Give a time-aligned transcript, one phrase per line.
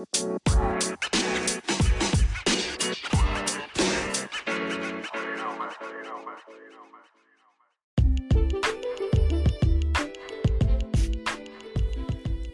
[0.00, 0.79] Música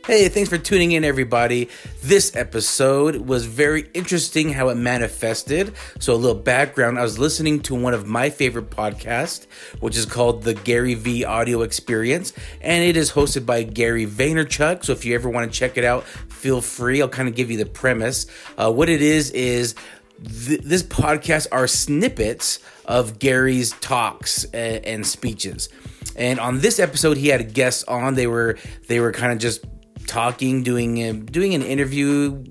[0.07, 1.69] Hey, thanks for tuning in, everybody.
[2.01, 5.75] This episode was very interesting how it manifested.
[5.99, 9.49] So, a little background I was listening to one of my favorite podcasts,
[9.81, 14.85] which is called the Gary V Audio Experience, and it is hosted by Gary Vaynerchuk.
[14.85, 17.03] So, if you ever want to check it out, feel free.
[17.03, 18.29] I'll kind of give you the premise.
[18.57, 19.75] Uh, what it is, is
[20.23, 25.69] th- this podcast are snippets of Gary's talks and, and speeches.
[26.15, 28.15] And on this episode, he had guests on.
[28.15, 29.65] They were they were kind of just
[30.07, 32.45] talking, doing a, doing an interview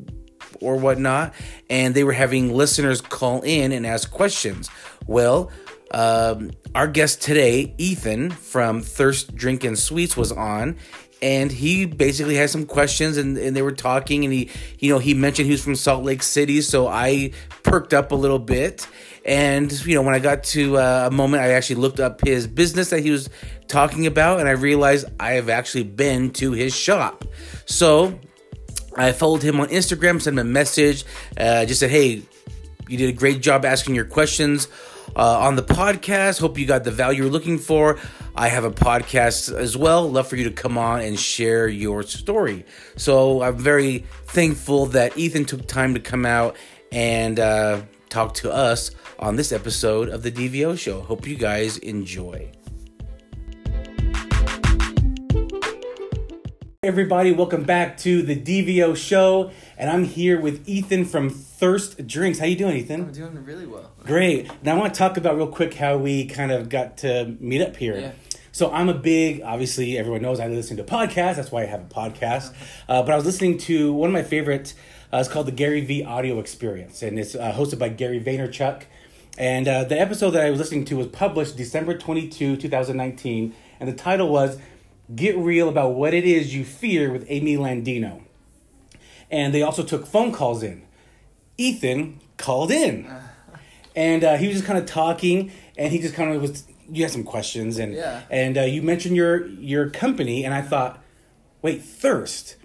[0.62, 1.34] or whatnot,
[1.70, 4.70] and they were having listeners call in and ask questions.
[5.08, 5.52] Well,
[5.92, 10.78] um, our guest today, Ethan from Thirst Drinks and Treats, was on,
[11.22, 15.00] and he basically had some questions, and, and they were talking, and he, you know,
[15.00, 17.32] he mentioned he was from Salt Lake City, so I
[17.64, 18.88] perked up a little bit.
[19.26, 22.46] And you know, when I got to uh, a moment, I actually looked up his
[22.46, 23.28] business that he was
[23.68, 27.26] talking about, and I realized I have actually been to his shop.
[27.66, 28.20] So
[28.96, 31.06] I followed him on Instagram, sent him a message,
[31.38, 32.24] uh, just said, "Hey,
[32.88, 34.68] you did a great job asking your questions."
[35.16, 36.42] Uh, on the podcast.
[36.42, 37.98] Hope you got the value you're looking for.
[38.36, 40.12] I have a podcast as well.
[40.12, 42.66] Love for you to come on and share your story.
[42.98, 46.58] So I'm very thankful that Ethan took time to come out
[46.92, 51.02] and uh, talk to us on this episode of the DVO show.
[51.02, 52.52] Hope you guys enjoy.
[56.86, 62.38] Everybody, welcome back to the DVO show, and I'm here with Ethan from Thirst Drinks.
[62.38, 63.02] How you doing, Ethan?
[63.02, 63.92] I'm doing really well.
[64.04, 64.52] Great.
[64.62, 67.64] Now I want to talk about real quick how we kind of got to meet
[67.64, 67.98] up here.
[67.98, 68.12] Yeah.
[68.52, 71.38] So I'm a big, obviously everyone knows I listen to podcasts.
[71.38, 72.54] That's why I have a podcast.
[72.88, 74.76] Uh, but I was listening to one of my favorite.
[75.12, 78.84] Uh, it's called the Gary V Audio Experience, and it's uh, hosted by Gary Vaynerchuk.
[79.40, 83.90] And uh, the episode that I was listening to was published December 22, 2019, and
[83.90, 84.60] the title was
[85.14, 88.22] Get Real About What It Is You Fear with Amy Landino.
[89.30, 90.84] And they also took phone calls in.
[91.58, 93.12] Ethan called in.
[93.98, 96.66] And uh, he was just kind of talking, and he just kind of was.
[96.92, 98.24] You had some questions, and Yeah.
[98.30, 101.02] and uh, you mentioned your your company, and I thought,
[101.62, 102.58] wait, Thirst,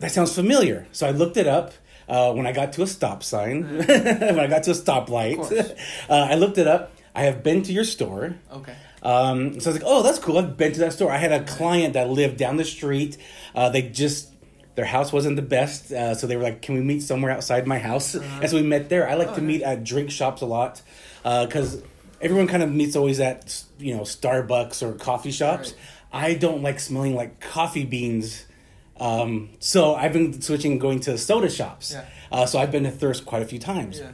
[0.00, 0.88] that sounds familiar.
[0.90, 1.72] So I looked it up
[2.08, 5.38] uh, when I got to a stop sign, when I got to a stoplight.
[6.10, 6.90] uh, I looked it up.
[7.14, 8.36] I have been to your store.
[8.52, 8.74] Okay.
[9.02, 10.38] Um, so I was like, oh, that's cool.
[10.38, 11.10] I've been to that store.
[11.10, 13.16] I had a client that lived down the street.
[13.54, 14.28] Uh, they just,
[14.74, 15.90] their house wasn't the best.
[15.92, 18.14] Uh, so they were like, can we meet somewhere outside my house?
[18.14, 19.08] And so we met there.
[19.08, 20.82] I like Oh, to meet at drink shops a lot
[21.22, 21.82] because
[22.20, 25.74] everyone kind of meets always at, you know, Starbucks or coffee shops.
[26.12, 28.44] I don't like smelling like coffee beans.
[28.98, 31.92] Um, so I've been switching going to soda shops.
[31.92, 32.04] Yeah.
[32.30, 33.98] Uh, so I've been to Thirst quite a few times.
[33.98, 34.12] Yeah.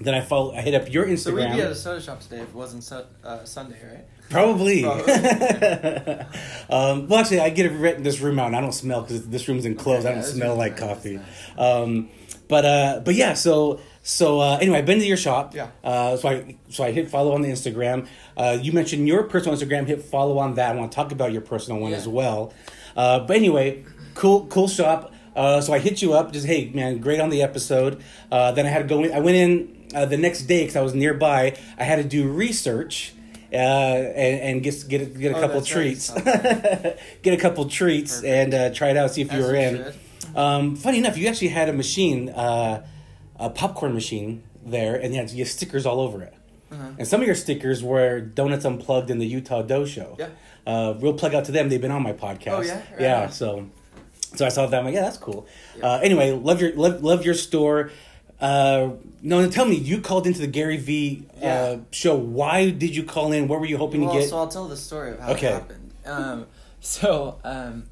[0.00, 1.18] Then I follow, I hit up your Instagram.
[1.18, 4.04] So we'd be at a soda shop today if it wasn't su- uh, Sunday, right?
[4.30, 4.82] Probably.
[4.82, 5.12] Probably.
[6.70, 9.46] um, well, actually, I get it this room out, and I don't smell because this
[9.48, 10.06] room's enclosed.
[10.06, 11.16] Okay, I don't smell like nice, coffee.
[11.16, 12.08] it's Um,
[12.48, 15.54] but uh, but yeah, so so uh, anyway, I've been to your shop.
[15.54, 15.68] Yeah.
[15.82, 18.06] Uh, so I so I hit follow on the Instagram.
[18.36, 19.86] Uh, you mentioned your personal Instagram.
[19.86, 20.74] Hit follow on that.
[20.74, 21.98] I want to talk about your personal one Yeah.
[21.98, 22.52] as well.
[22.96, 23.84] Uh, but anyway,
[24.14, 25.12] cool cool shop.
[25.36, 28.02] Uh, so I hit you up, just hey man, great on the episode.
[28.30, 29.12] Uh, then I had to go in.
[29.12, 31.56] I went in uh, the next day because I was nearby.
[31.78, 33.14] I had to do research
[33.52, 35.66] uh, and, and get get a, get a Oh, couple right.
[35.68, 36.10] treats,
[37.22, 38.26] get a couple treats, Perfect.
[38.34, 39.10] and uh, try it out.
[39.12, 39.92] See if you were you in.
[40.34, 42.84] Um, funny enough, you actually had a machine, uh,
[43.38, 46.34] a popcorn machine there, and you had, you had stickers all over it.
[46.72, 46.82] Uh-huh.
[46.98, 50.16] And some of your stickers were Donuts Unplugged in the Utah Dough Show.
[50.18, 50.28] Yeah.
[50.66, 51.68] Uh, real plug out to them.
[51.68, 52.48] They've been on my podcast.
[52.52, 52.74] Oh, yeah?
[52.92, 53.28] Right yeah.
[53.28, 53.68] So,
[54.34, 54.76] so I saw that.
[54.76, 55.46] I'm like, yeah, that's cool.
[55.78, 55.86] Yeah.
[55.86, 57.90] Uh, anyway, love your love, love your store.
[58.44, 61.76] Uh, no, tell me, you called into the Gary V uh, Yeah.
[61.90, 62.14] show.
[62.14, 63.48] Why did you call in?
[63.48, 64.28] What were you hoping well, to get?
[64.28, 65.46] so I'll tell the story of how Okay.
[65.46, 65.94] it happened.
[66.04, 66.46] Um,
[66.80, 67.84] so um,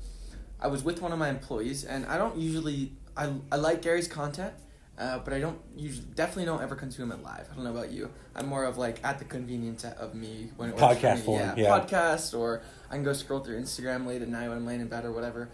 [0.61, 4.09] I was with one of my employees, and I don't usually I, I like Gary's
[4.09, 4.53] content,
[4.99, 7.49] uh, but I don't usually definitely don't ever consume it live.
[7.51, 8.11] I don't know about you.
[8.37, 11.23] I'm more of like at the convenience of me when it Podcast me.
[11.23, 11.79] form, yeah, yeah.
[11.79, 14.89] podcast, or I can go scroll through Instagram late at night when I'm laying in
[14.89, 15.49] bed or whatever.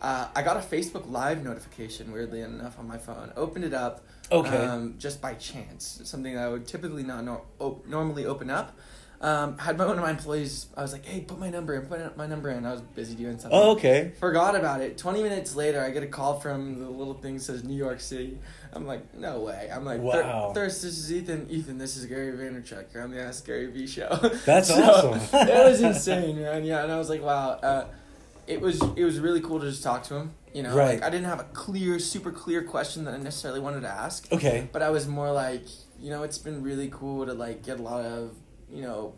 [0.00, 3.32] Uh, I got a Facebook Live notification, weirdly enough, on my phone.
[3.34, 4.56] Opened it up, Okay.
[4.56, 6.00] um, just by chance.
[6.04, 8.76] Something that I would typically not nor- op- normally open up.
[9.18, 10.66] Um, had my one of my employees.
[10.76, 11.86] I was like, "Hey, put my number in.
[11.86, 13.58] Put my number in." I was busy doing something.
[13.58, 14.12] oh, okay.
[14.20, 14.98] Forgot about it.
[14.98, 18.00] Twenty minutes later, I get a call from the little thing that says New York
[18.00, 18.38] City.
[18.74, 19.70] I'm like, no way.
[19.72, 20.52] I'm like, "Thir- Wow.
[20.54, 21.46] Thirst, this is Ethan.
[21.48, 22.92] Ethan, this is Gary Vaynerchuk.
[22.92, 24.08] You're on the Ask Gary V show.
[24.44, 25.48] That's So, awesome.
[25.48, 26.64] it was insane, man.
[26.66, 27.52] Yeah, and I was like, wow.
[27.52, 27.86] Uh,
[28.46, 30.34] it was it was really cool to just talk to him.
[30.54, 30.94] You know, Right.
[31.00, 34.32] like I didn't have a clear, super clear question that I necessarily wanted to ask,
[34.32, 34.68] Okay.
[34.72, 35.64] but I was more like,
[36.00, 38.32] you know, it's been really cool to like get a lot of,
[38.72, 39.14] you know,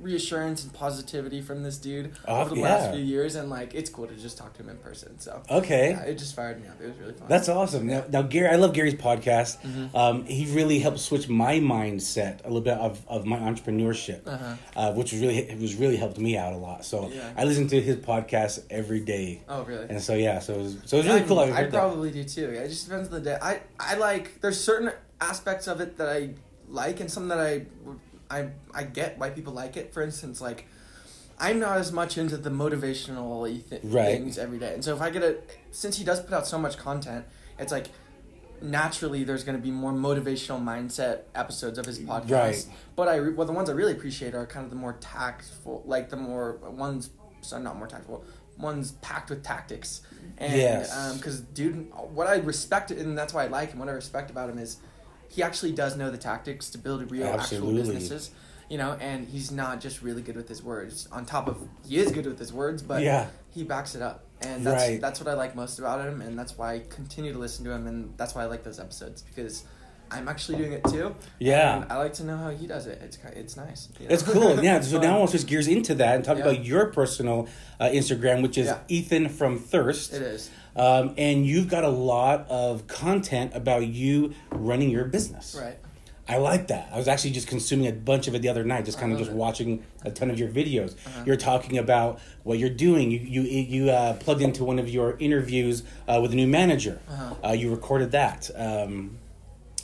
[0.00, 2.62] reassurance and positivity from this dude Oh, over the yeah.
[2.74, 5.18] last few years, and like it's cool to just talk to him in person.
[5.20, 5.90] So Okay.
[5.90, 6.80] yeah, it just fired me up.
[6.80, 7.28] It was really fun.
[7.28, 7.86] That's awesome.
[7.86, 9.58] Now, now, Gary, I love Gary's podcast.
[9.62, 9.94] Mhm.
[9.94, 14.54] Um, he really helped switch my mindset a little bit of, of my entrepreneurship, Uh-huh.
[14.76, 16.84] uh, which was really it was really helped me out a lot.
[16.84, 17.30] So Yeah.
[17.36, 19.86] I listen to his podcast every day, Oh really?
[19.88, 21.38] and so yeah, so it was, so it was really I, cool.
[21.38, 21.78] I, I heard that.
[21.78, 22.46] probably do too.
[22.50, 23.38] It just depends on the day.
[23.40, 24.90] I I like there's certain
[25.20, 26.30] aspects of it that I
[26.68, 27.66] like and some that I
[28.32, 29.92] I I get why people like it.
[29.94, 30.66] For instance, like
[31.38, 34.16] I'm not as much into the motivational th- Right.
[34.16, 34.74] things every day.
[34.74, 35.36] And so if I get a
[35.70, 37.24] since he does put out so much content,
[37.58, 37.86] it's like
[38.60, 42.30] naturally there's going to be more motivational mindset episodes of his podcast.
[42.30, 42.66] Right.
[42.96, 45.82] But I re- well the ones I really appreciate are kind of the more tactful,
[45.86, 46.52] like the more
[46.86, 48.24] ones So not more tactful,
[48.56, 50.02] ones packed with tactics.
[50.38, 50.96] And Yes.
[50.96, 53.80] Um, because dude, what I respect and that's why I like him.
[53.80, 54.76] What I respect about him is
[55.32, 57.80] he actually does know the tactics to build real Absolutely.
[57.80, 58.30] actual businesses.
[58.70, 61.06] You know, and he's not just really good with his words.
[61.12, 63.26] On top of he is good with his words, but Yeah.
[63.50, 65.00] he backs it up, and that's Right.
[65.00, 67.70] that's what I like most about him, and that's why I continue to listen to
[67.72, 69.64] him, and that's why I like those episodes because
[70.10, 71.14] I'm actually doing it too.
[71.38, 71.82] Yeah.
[71.82, 73.00] and I like to know how he does it.
[73.02, 73.88] It's it's nice.
[73.98, 74.10] you know?
[74.10, 74.62] That's cool.
[74.64, 74.80] Yeah.
[74.82, 76.44] So now I want to switch gears into that and talk Yeah.
[76.44, 78.78] about your personal uh, Instagram, which is Yeah.
[78.88, 80.14] Ethan from Thirst.
[80.14, 85.56] it is Um, and you've got a lot of content about you running your business.
[85.60, 85.78] right.
[86.28, 86.88] I like that.
[86.92, 89.18] I was actually just consuming a bunch of it the other night, just kind of
[89.18, 89.36] just it.
[89.36, 90.94] watching a ton of your videos.
[91.04, 91.24] Uh-huh.
[91.26, 93.10] You're talking about what you're doing.
[93.10, 97.00] You you you uh, plugged into one of your interviews uh, with a new manager.
[97.08, 97.34] Uh-huh.
[97.48, 98.48] Uh, you recorded that.
[98.54, 99.18] Um,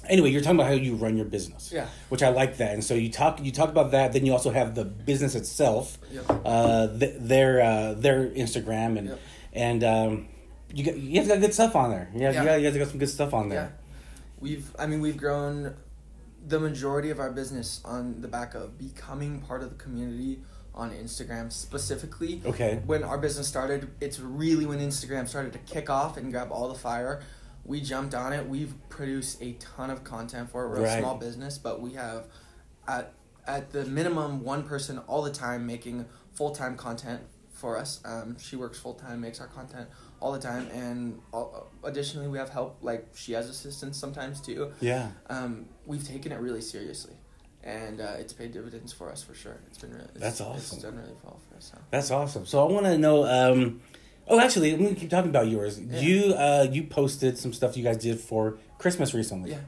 [0.09, 1.71] anyway, you're talking about how you run your business.
[1.75, 1.89] Yeah.
[2.09, 2.73] Which I like that.
[2.73, 4.13] And so you talk you talk about that.
[4.13, 5.99] Then you also have the business itself.
[6.13, 6.25] Yep.
[6.45, 9.21] Uh, th- their uh, their Instagram and Yep.
[9.55, 10.29] and um,
[10.73, 12.11] you got you guys got good stuff on there.
[12.15, 12.41] Yeah, Yeah.
[12.43, 13.73] You, got, you guys got some good stuff on there.
[13.73, 13.91] Yeah,
[14.41, 15.75] we've I mean we've grown
[16.47, 20.41] the majority of our business on the back of becoming part of the community
[20.75, 22.41] on Instagram specifically.
[22.47, 22.81] Okay.
[22.87, 26.69] When our business started, it's really when Instagram started to kick off and grab all
[26.69, 27.21] the fire.
[27.65, 28.49] We jumped on it.
[28.49, 30.69] We've produced a ton of content for it.
[30.69, 30.99] We're Right.
[30.99, 32.27] a small business, but we have
[32.87, 33.13] at
[33.47, 37.23] at the minimum one person all the time making full time content
[37.53, 38.01] for us.
[38.05, 39.89] Um, she works full time, makes our content
[40.21, 42.79] all the time, and all, additionally we have help.
[42.83, 44.73] Like she has assistants sometimes too.
[44.81, 45.11] Yeah.
[45.29, 47.15] Um, we've taken it really seriously,
[47.63, 49.59] and uh, it's paid dividends for us for sure.
[49.69, 50.81] It's been really it's, That's It's awesome.
[50.81, 51.71] done really well for us.
[51.73, 51.79] So.
[51.91, 52.47] That's awesome.
[52.47, 53.25] So I want to know.
[53.25, 53.81] Um,
[54.27, 55.81] oh, actually, I'm gonna keep talking about yours.
[55.81, 56.01] Yeah.
[56.01, 59.51] You uh, you posted some stuff you guys did for Christmas recently.
[59.51, 59.61] Yeah.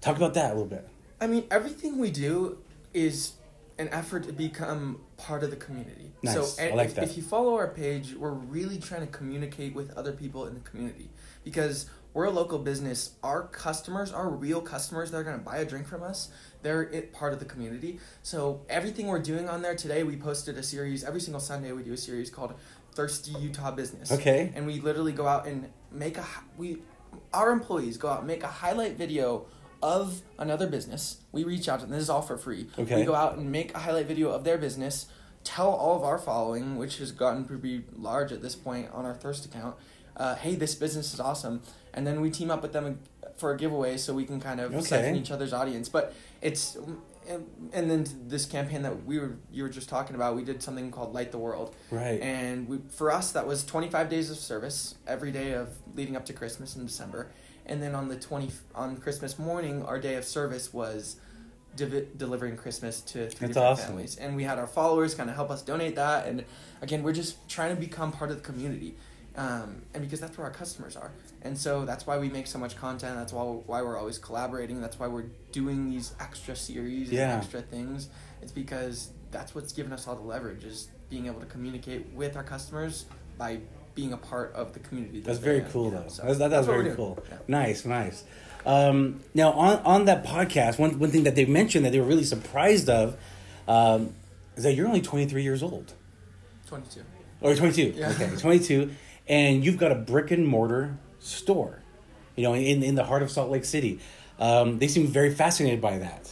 [0.00, 0.88] Talk about that a little bit.
[1.20, 2.58] I mean, everything we do
[2.92, 3.34] is
[3.78, 6.12] an effort to become part of the community.
[6.22, 6.56] Nice.
[6.56, 7.04] So, I like if, that.
[7.04, 10.60] if you follow our page, we're really trying to communicate with other people in the
[10.60, 11.10] community
[11.44, 13.12] because we're a local business.
[13.22, 16.30] Our customers, our real customers that are going to buy a drink from us,
[16.62, 17.98] they're it, part of the community.
[18.22, 21.72] So, everything we're doing on there today, we posted a series every single Sunday.
[21.72, 22.54] We do a series called
[22.94, 24.12] Thirsty Utah Business.
[24.12, 24.52] Okay.
[24.54, 26.26] And we literally go out and make a
[26.56, 26.78] we
[27.32, 29.46] our employees go out and make a highlight video
[29.82, 31.18] of another business.
[31.32, 31.94] We reach out to them.
[31.94, 32.68] This is all for free.
[32.78, 32.96] Okay.
[33.00, 35.06] We go out and make a highlight video of their business,
[35.44, 39.14] tell all of our following, which has gotten pretty large at this point on our
[39.14, 39.74] Thirst account,
[40.16, 41.62] uh, hey, this business is awesome.
[41.94, 43.00] And then we team up with them
[43.36, 44.82] for a giveaway so we can kind of Okay.
[44.84, 45.88] siphon each other's audience.
[45.88, 46.76] But it's
[47.28, 50.62] and, and then this campaign that we were you were just talking about, we did
[50.62, 51.74] something called Light the World.
[51.90, 52.20] Right.
[52.20, 56.24] And we, for us, that was 25 days of service every day of leading up
[56.26, 57.30] to Christmas in December.
[57.66, 61.16] And then on the 20 on Christmas morning, our day of service was
[61.76, 63.86] divi- delivering Christmas to three That's awesome.
[63.86, 64.16] families.
[64.16, 66.26] And we had our followers kind of help us donate that.
[66.26, 66.44] And
[66.80, 68.96] again, we're just trying to become part of the community.
[69.34, 71.10] Um, and because that's where our customers are.
[71.40, 73.16] And so that's why we make so much content.
[73.16, 74.80] That's why, why we're always collaborating.
[74.82, 77.32] That's why we're doing these extra series Yeah.
[77.32, 78.08] and extra things.
[78.42, 82.36] It's because that's what's given us all the leverage is being able to communicate with
[82.36, 83.06] our customers
[83.38, 83.60] by
[83.94, 85.20] being a part of the community.
[85.20, 86.02] that That's very in, cool you know?
[86.02, 86.08] though.
[86.08, 87.22] So that's that, that's we're very cool.
[87.28, 87.38] Yeah.
[87.48, 88.24] Nice, nice.
[88.64, 92.06] Um, now on on that podcast, one one thing that they mentioned that they were
[92.06, 93.16] really surprised of
[93.68, 94.14] um,
[94.56, 95.92] is that you're only 23 years old.
[96.66, 97.00] 22.
[97.40, 97.94] Or 22.
[97.96, 98.10] Yeah.
[98.10, 98.90] Okay, 22.
[99.28, 101.82] And you've got a brick and mortar store,
[102.36, 104.00] you know, in, in the heart of Salt Lake City.
[104.38, 106.30] Um, they seem very fascinated by that,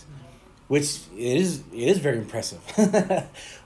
[0.69, 2.61] which is it is very impressive.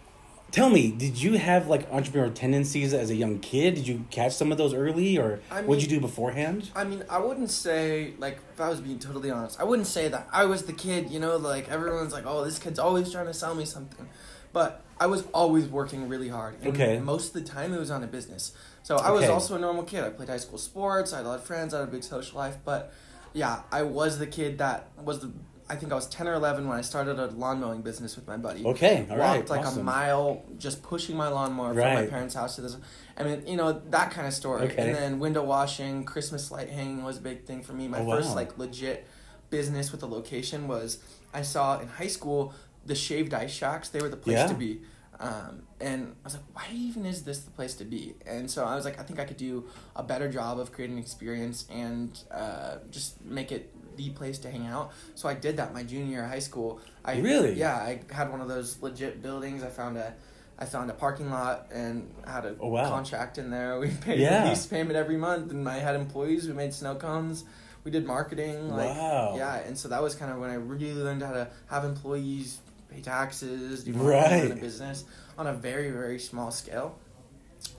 [0.55, 3.75] Tell me, did you have like entrepreneurial tendencies as a young kid?
[3.75, 6.71] Did you catch some of those early, or I what'd you do beforehand?
[6.77, 10.07] I mean, I wouldn't say like if I was being totally honest, I wouldn't say
[10.07, 11.11] that I was the kid.
[11.11, 14.09] You know, like everyone's like, "Oh, this kid's always trying to sell me something,"
[14.53, 16.55] but I was always working really hard.
[16.63, 17.01] And Okay.
[17.01, 18.53] Most of the time, it was on a business.
[18.85, 20.05] So I was also a normal kid.
[20.05, 21.13] I played high school sports.
[21.13, 21.75] I had a lot of friends.
[21.75, 22.59] I had a big social life.
[22.65, 22.93] But
[23.33, 25.33] yeah, I was the kid that was the.
[25.69, 28.27] I think I was ten or eleven when I started a lawn mowing business with
[28.27, 28.65] my buddy.
[28.65, 32.57] Okay, all right, Walked like a mile, just pushing my lawnmower from my parents' house
[32.57, 32.77] to this.
[33.17, 34.63] I mean, you know that kind of story.
[34.65, 34.77] Okay.
[34.87, 37.89] And then window washing, Christmas light hanging was a big thing for me.
[37.89, 38.35] My Oh, first wow.
[38.37, 39.07] like legit
[39.51, 40.99] business with a location was
[41.33, 42.53] I saw in high school
[42.85, 43.89] the shaved ice shacks.
[43.89, 44.47] They were the place Yeah.
[44.49, 44.83] to be.
[45.21, 48.15] Um, and I was like, why even is this the place to be?
[48.27, 50.99] And so I was like, I think I could do a better job of creating
[50.99, 54.93] experience and uh, just make it the place to hang out.
[55.15, 56.81] So I did that my junior year of high school.
[57.05, 57.55] I Really?
[57.55, 57.77] yeah.
[57.77, 59.63] I had one of those legit buildings.
[59.63, 60.15] I found a
[60.57, 62.89] I found a parking lot and had a Oh, wow.
[62.89, 63.79] contract in there.
[63.85, 64.45] We paid Yeah.
[64.47, 66.47] a lease payment every month, and I had employees.
[66.47, 67.45] We made snow cones.
[67.83, 68.71] We did marketing.
[68.71, 69.35] Like, Wow.
[69.37, 72.59] Yeah, and so that was kind of when I really learned how to have employees,
[72.89, 74.31] pay taxes, do Right.
[74.31, 75.05] marketing, a business
[75.37, 76.99] on a very very small scale.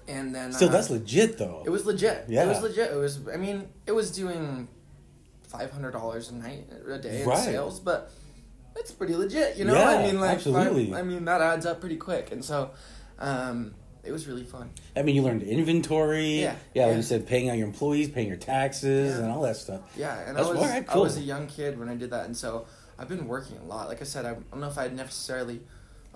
[0.07, 1.63] And then so uh, that's legit though.
[1.65, 2.25] it was legit.
[2.27, 2.43] Yeah.
[2.43, 2.91] It was legit.
[2.91, 3.19] It was.
[3.33, 4.67] I mean, it was doing
[5.57, 7.43] five hundred dollars a night a day in Right.
[7.43, 8.11] sales, but
[8.75, 9.57] it's pretty legit.
[9.57, 10.93] You know, Yeah, I mean, like, absolutely.
[10.93, 12.71] I, I mean, that adds up pretty quick, and so,
[13.19, 14.69] um, it was really fun.
[14.95, 16.41] I mean, you learned inventory.
[16.41, 16.97] Yeah, Yeah, like yeah.
[16.97, 19.23] you said, paying out your employees, paying your taxes, Yeah.
[19.23, 19.81] and all that stuff.
[19.97, 22.25] Yeah, and That's I was alright, I was a young kid when I did that,
[22.25, 22.65] and so
[22.99, 23.87] I've been working a lot.
[23.87, 25.61] Like I said, I don't know if I'd necessarily.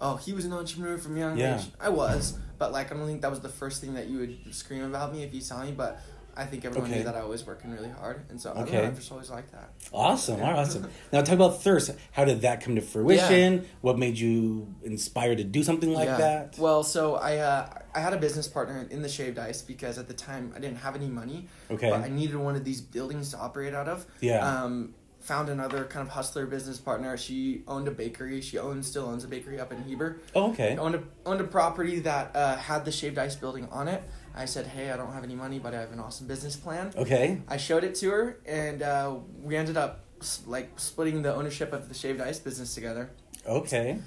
[0.02, 1.60] Oh, he was an entrepreneur from young Yeah.
[1.60, 1.66] age.
[1.80, 4.54] I was, but like I don't think that was the first thing that you would
[4.56, 5.72] scream about me if you saw me.
[5.74, 6.00] But
[6.40, 7.00] I think everyone Okay.
[7.00, 8.78] knew that I was working really hard, and so I don't Okay.
[8.78, 9.72] know, I've just always like that.
[9.92, 10.40] Awesome.
[10.40, 10.56] Yeah.
[10.56, 10.90] Awesome.
[11.12, 11.92] Now, talk about thirst.
[12.12, 13.66] How did that come to fruition?
[13.82, 16.18] What made you inspired to do something like Yeah.
[16.18, 16.56] that?
[16.58, 20.08] Well, so I uh, I had a business partner in the shaved ice because at
[20.08, 21.48] the time I didn't have any money.
[21.70, 21.90] Okay.
[21.90, 24.06] But I needed one of these buildings to operate out of.
[24.22, 24.40] Yeah.
[24.64, 27.18] Um, found another kind of hustler business partner.
[27.18, 28.40] She owned a bakery.
[28.40, 30.20] She owns still owns a bakery up in Heber.
[30.34, 30.78] oh, okay.
[30.78, 34.02] Owned a owned a property that uh, had the shaved ice building on it.
[34.36, 36.94] I said, hey, I don't have any money, but I have an awesome business plan.
[36.96, 37.42] Okay.
[37.48, 40.06] I showed it to her, and uh, we ended up
[40.46, 43.10] like splitting the ownership of the shaved ice business together.
[43.46, 44.00] Okay.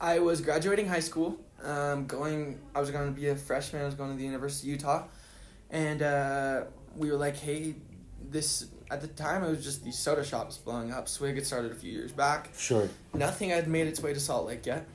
[0.00, 1.38] I was graduating high school.
[1.62, 3.82] Um, going, I was going to be a freshman.
[3.82, 5.04] I was going to the University of Utah,
[5.70, 6.62] and uh,
[6.96, 7.74] we were like, "Hey,
[8.30, 11.08] this." At the time, it was just these soda shops blowing up.
[11.08, 12.50] Swig had started a few years back.
[12.56, 12.88] Sure.
[13.12, 14.86] Nothing had made its way to Salt Lake yet,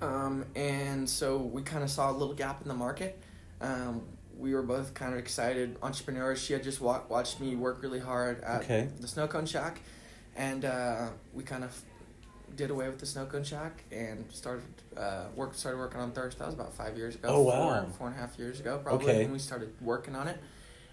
[0.00, 3.20] um, and so we kind of saw a little gap in the market.
[3.62, 4.02] Um,
[4.38, 6.42] we were both kind of excited entrepreneurs.
[6.42, 8.88] She had just wa- watched me work really hard at Okay.
[9.00, 9.80] the Snow Cone Shack,
[10.36, 11.80] and uh, we kind of
[12.56, 14.64] did away with the Snow Cone Shack and started
[14.96, 16.38] uh, work started working on Thirst.
[16.38, 17.28] That was about five years ago.
[17.28, 17.86] Oh, four, wow.
[17.96, 19.22] four and a half years ago, probably Okay.
[19.22, 20.38] when we started working on it,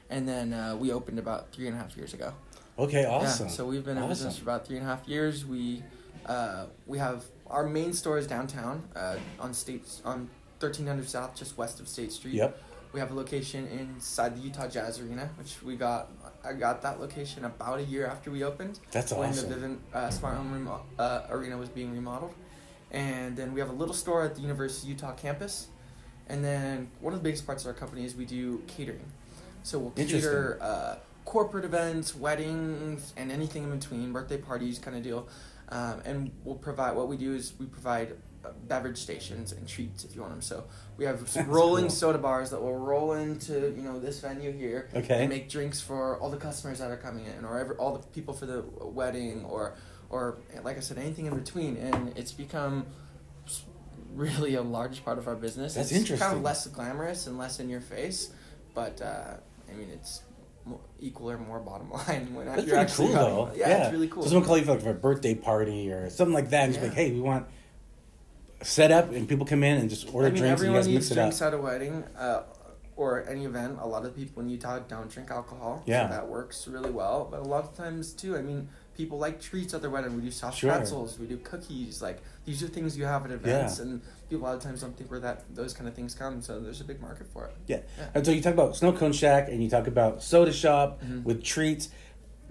[0.10, 2.34] and then uh, we opened about three and a half years ago.
[2.78, 3.06] Okay.
[3.06, 3.48] Awesome.
[3.48, 4.10] Yeah, so we've been in Awesome.
[4.10, 5.44] business for about three and a half years.
[5.46, 5.82] We
[6.28, 10.30] uh, we have our main store is downtown uh, on States on
[10.60, 12.36] thirteen hundred South, just west of State Street.
[12.36, 12.62] Yep.
[12.92, 16.10] We have a location inside the Utah Jazz Arena, which we got.
[16.44, 18.80] I got that location about a year after we opened.
[18.92, 19.50] That's when awesome.
[19.50, 22.34] the Vivint uh, Smart Home remo- uh, Arena was being remodeled,
[22.92, 25.68] and then we have a little store at the University of Utah campus,
[26.28, 29.06] and then one of the biggest parts of our company is we do catering.
[29.62, 35.04] So we'll cater uh, corporate events, weddings, and anything in between, birthday parties, kind of
[35.04, 35.28] deal.
[35.68, 38.16] Um, and we'll provide what we do is we provide
[38.68, 40.42] beverage stations and treats if you want them.
[40.42, 40.64] So
[40.98, 41.90] we have rolling cool.
[41.92, 45.22] soda bars that will roll into you know this venue here Okay.
[45.22, 48.06] and make drinks for all the customers that are coming in, or ever, all the
[48.08, 49.76] people for the wedding, or
[50.10, 51.78] or like I said, anything in between.
[51.78, 52.86] And it's become
[54.14, 55.76] really a large part of our business.
[55.76, 58.32] That's it's Kind of less glamorous and less in your face,
[58.74, 59.36] but uh,
[59.70, 60.24] I mean it's
[61.00, 63.42] equal or more bottom line when That's you're pretty cool, running though.
[63.44, 63.52] one.
[63.58, 64.24] Yeah, it's really cool.
[64.24, 66.74] So someone call you for, like, for a birthday party or something like that, and
[66.74, 67.48] just be like, "Hey, we want
[68.62, 70.88] set up," and people come in and just order I mean, drinks, and you guys
[70.88, 71.26] mix it up.
[71.26, 72.44] drinks at a wedding uh,
[72.96, 73.78] or any event.
[73.82, 76.08] A lot of people in Utah don't drink alcohol, Yeah.
[76.10, 77.28] so that works really well.
[77.30, 80.16] But a lot of times too, I mean, people like treats at their wedding.
[80.16, 80.72] We do soft Sure.
[80.72, 82.02] pretzels, we do cookies.
[82.02, 84.98] Like these are things you have at events, and people a lot of times don't
[84.98, 86.42] think where that those kind of things come.
[86.42, 87.56] So there's a big market for it.
[87.68, 87.78] Yeah.
[87.98, 88.06] Yeah.
[88.16, 91.24] And so you talk about Snow Cone Shack and you talk about Soda Shop Mhm.
[91.24, 91.88] with treats.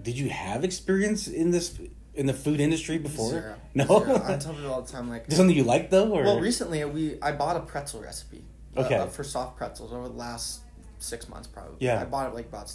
[0.01, 1.77] Did you have experience in this
[2.19, 3.31] in the food industry before?
[3.31, 3.55] Zero.
[3.73, 3.85] No.
[3.85, 4.21] Zero.
[4.25, 6.83] I tell people all the time, like, Is something you like though, or well, recently
[6.85, 8.43] we I bought a pretzel recipe.
[8.77, 8.95] uh, Okay.
[8.95, 10.61] uh, for soft pretzels over the last
[10.99, 11.77] six months, probably.
[11.79, 12.01] Yeah.
[12.01, 12.71] I bought it like about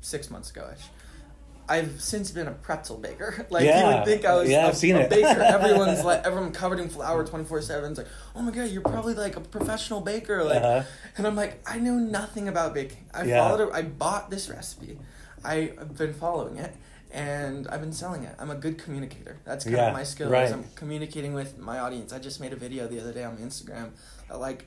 [0.00, 0.84] six months ago ish.
[1.68, 3.44] I've since been a pretzel baker.
[3.50, 5.10] Like you would think I was Yeah, a, I've seen a it.
[5.10, 5.26] baker.
[5.56, 7.90] Everyone's like everyone covered in flour twenty four seven.
[7.90, 10.44] It's like, oh my god, you're probably like a professional baker.
[10.44, 10.82] Like Uh-huh.
[11.16, 13.04] and I'm like, I know nothing about baking.
[13.12, 13.48] I Yeah.
[13.48, 14.96] followed it I bought this recipe.
[15.44, 16.72] I've been following it
[17.12, 18.34] and I've been selling it.
[18.38, 19.38] I'm a good communicator.
[19.44, 20.28] That's kind Yeah, of my skill.
[20.30, 20.50] right.
[20.52, 22.12] I'm communicating with my audience.
[22.12, 23.90] I just made a video the other day on Instagram.
[24.28, 24.66] That, like,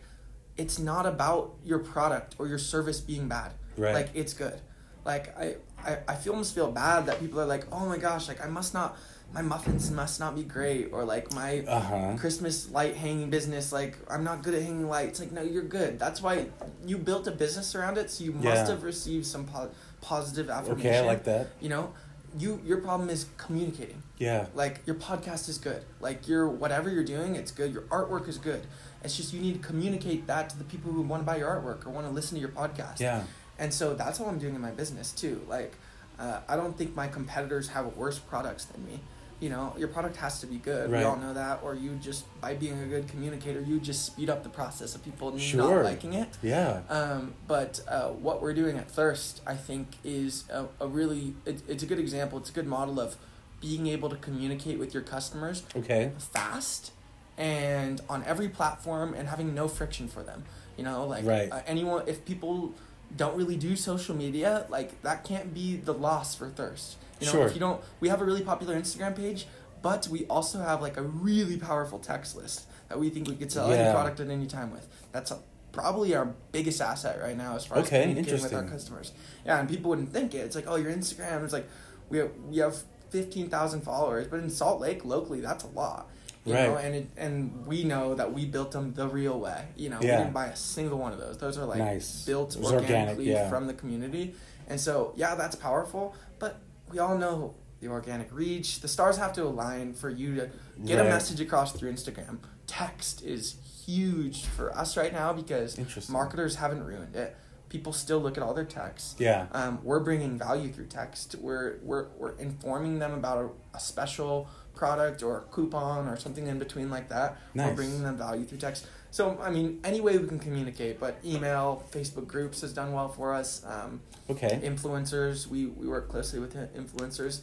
[0.57, 3.51] it's not about your product or your service being bad.
[3.77, 3.93] Right.
[3.93, 4.59] Like it's good.
[5.05, 5.55] Like I,
[5.85, 8.49] I, I feel almost feel bad that people are like, oh my gosh, like I
[8.49, 8.97] must not,
[9.33, 12.15] my muffins must not be great, or like my Uh-huh.
[12.17, 15.19] Christmas light hanging business, like I'm not good at hanging lights.
[15.21, 15.97] Like no, you're good.
[15.97, 16.47] That's why
[16.85, 18.09] you built a business around it.
[18.09, 20.87] So you must have received some po- positive affirmation.
[20.89, 21.47] Okay, I like that.
[21.61, 21.93] You know,
[22.37, 24.03] you your problem is communicating.
[24.17, 24.47] Yeah.
[24.53, 25.83] Like your podcast is good.
[25.99, 27.73] Like your whatever you're doing, it's good.
[27.73, 28.65] Your artwork is good.
[29.03, 31.49] It's just you need to communicate that to the people who want to buy your
[31.49, 32.99] artwork or want to listen to your podcast.
[32.99, 33.23] Yeah.
[33.57, 35.45] And so that's all I'm doing in my business too.
[35.47, 35.75] Like,
[36.17, 38.99] uh, I don't think my competitors have worse products than me.
[39.39, 40.91] You know, your product has to be good.
[40.91, 40.99] Right.
[40.99, 41.61] We all know that.
[41.63, 45.03] Or you just, by being a good communicator, you just speed up the process of
[45.03, 45.75] people Sure.
[45.75, 46.27] not liking it.
[46.41, 46.81] Yeah.
[46.89, 51.61] Um, but uh, what we're doing at Thirst, I think, is a, a really, it,
[51.69, 52.37] it's a good example.
[52.37, 53.15] It's a good model of
[53.61, 56.11] being able to communicate with your customers Okay.
[56.17, 56.91] fast
[57.37, 60.43] and on every platform and having no friction for them.
[60.77, 61.49] You know, like Right.
[61.51, 62.73] uh, anyone, if people
[63.15, 66.97] don't really do social media, like that can't be the loss for Thirst.
[67.19, 67.47] You know, Sure.
[67.47, 69.47] if you don't, we have a really popular Instagram page,
[69.81, 73.51] but we also have like a really powerful text list that we think we could
[73.51, 73.75] sell Yeah.
[73.75, 74.87] any product at any time with.
[75.11, 75.39] That's a,
[75.71, 79.11] probably our biggest asset right now as far as Okay, communicating with our customers.
[79.45, 80.39] Yeah, and people wouldn't think it.
[80.39, 81.43] It's like, oh, your Instagram.
[81.43, 81.67] It's like
[82.09, 82.75] we have we have
[83.09, 86.09] fifteen thousand followers, but in Salt Lake locally, that's a lot.
[86.45, 86.69] You Right.
[86.69, 89.67] know, and it, and we know that we built them the real way.
[89.75, 91.37] You know, we didn't buy a single one of those.
[91.37, 92.25] Those are like Nice.
[92.25, 93.49] built was organic, organically yeah.
[93.49, 94.35] from the community.
[94.67, 96.15] And so, yeah, that's powerful.
[96.39, 96.55] But
[96.91, 98.81] we all know the organic reach.
[98.81, 100.49] The stars have to align for you to
[100.85, 102.39] get a message across through Instagram.
[102.67, 103.55] Text is
[103.85, 105.77] huge for us right now because
[106.09, 107.35] marketers haven't ruined it.
[107.69, 109.15] People still look at all their texts.
[109.19, 109.45] Yeah.
[109.51, 111.35] Um, we're bringing value through text.
[111.39, 113.37] We're we're we're informing them about
[113.73, 117.37] a, a special product or a coupon or something in between like that.
[117.67, 118.87] We're bringing them value through text.
[119.11, 123.09] So I mean, any way we can communicate, but email, Facebook groups has done well
[123.09, 123.63] for us.
[123.65, 124.59] Um, Okay.
[124.63, 127.41] influencers, we we work closely with influencers.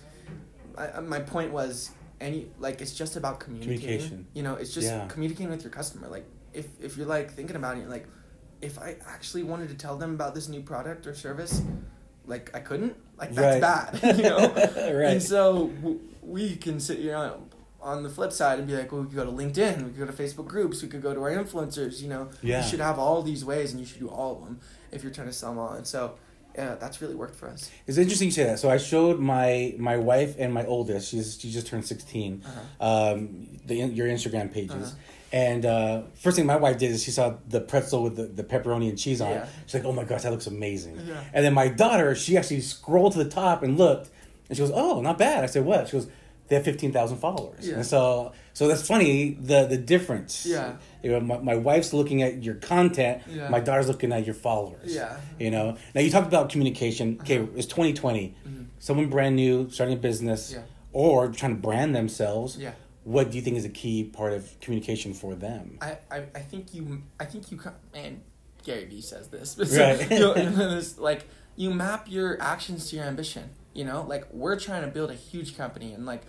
[0.78, 3.80] I, uh, my point was any like it's just about communicating.
[3.80, 4.26] Communication.
[4.34, 5.06] You know, it's just Yeah.
[5.08, 6.06] communicating with your customer.
[6.08, 8.06] Like if if you're like thinking about it, you're like
[8.62, 11.60] if I actually wanted to tell them about this new product or service,
[12.26, 14.00] like I couldn't, like that's Right.
[14.02, 14.38] bad, you know.
[14.76, 15.12] Right.
[15.12, 17.42] And so w- we can sit, you know,
[17.80, 19.98] on the flip side and be like, well, we could go to LinkedIn, we could
[19.98, 22.00] go to Facebook groups, we could go to our influencers.
[22.02, 22.62] You know, Yeah.
[22.62, 24.60] you should have all these ways, and you should do all of them
[24.92, 25.72] if you're trying to sell them all.
[25.74, 26.14] And so,
[26.54, 27.70] yeah, that's really worked for us.
[27.86, 28.58] It's interesting you say that.
[28.58, 31.10] So I showed my my wife and my oldest.
[31.10, 33.12] She's she just turned 16 Uh-huh.
[33.12, 34.74] Um, the your Instagram pages.
[34.92, 34.96] Uh-huh.
[35.32, 38.44] And uh, first thing my wife did is she saw the pretzel with the, the
[38.44, 39.42] pepperoni and cheese on Yeah.
[39.42, 39.48] it.
[39.66, 41.22] She's like, "Oh my gosh, that looks amazing!" Yeah.
[41.34, 44.08] And then my daughter, she actually scrolled to the top and looked,
[44.48, 46.06] and she goes, "Oh, not bad." I said, "What?" She goes,
[46.48, 47.76] "They have fifteen thousand followers." Yeah.
[47.76, 50.46] And so, so that's funny the the difference.
[50.46, 50.76] Yeah.
[51.02, 53.22] You know, my, my wife's looking at your content.
[53.28, 53.48] Yeah.
[53.48, 54.94] My daughter's looking at your followers.
[54.94, 55.16] Yeah.
[55.38, 55.76] You know.
[55.94, 57.18] Now you talked about communication.
[57.20, 57.34] Uh-huh.
[57.34, 58.64] Okay, it's twenty mm-hmm.
[58.78, 60.62] Someone brand new starting a business, Yeah.
[60.92, 62.56] or trying to brand themselves.
[62.56, 62.72] Yeah.
[63.04, 65.78] What do you think is a key part of communication for them?
[65.80, 67.60] I, I, I think you I think you
[67.94, 68.20] and
[68.64, 70.10] Gary Vee says this, but Right.
[70.10, 73.50] you know, you know, this, like you map your actions to your ambition.
[73.76, 76.22] You know, like we're trying to build a huge company, and like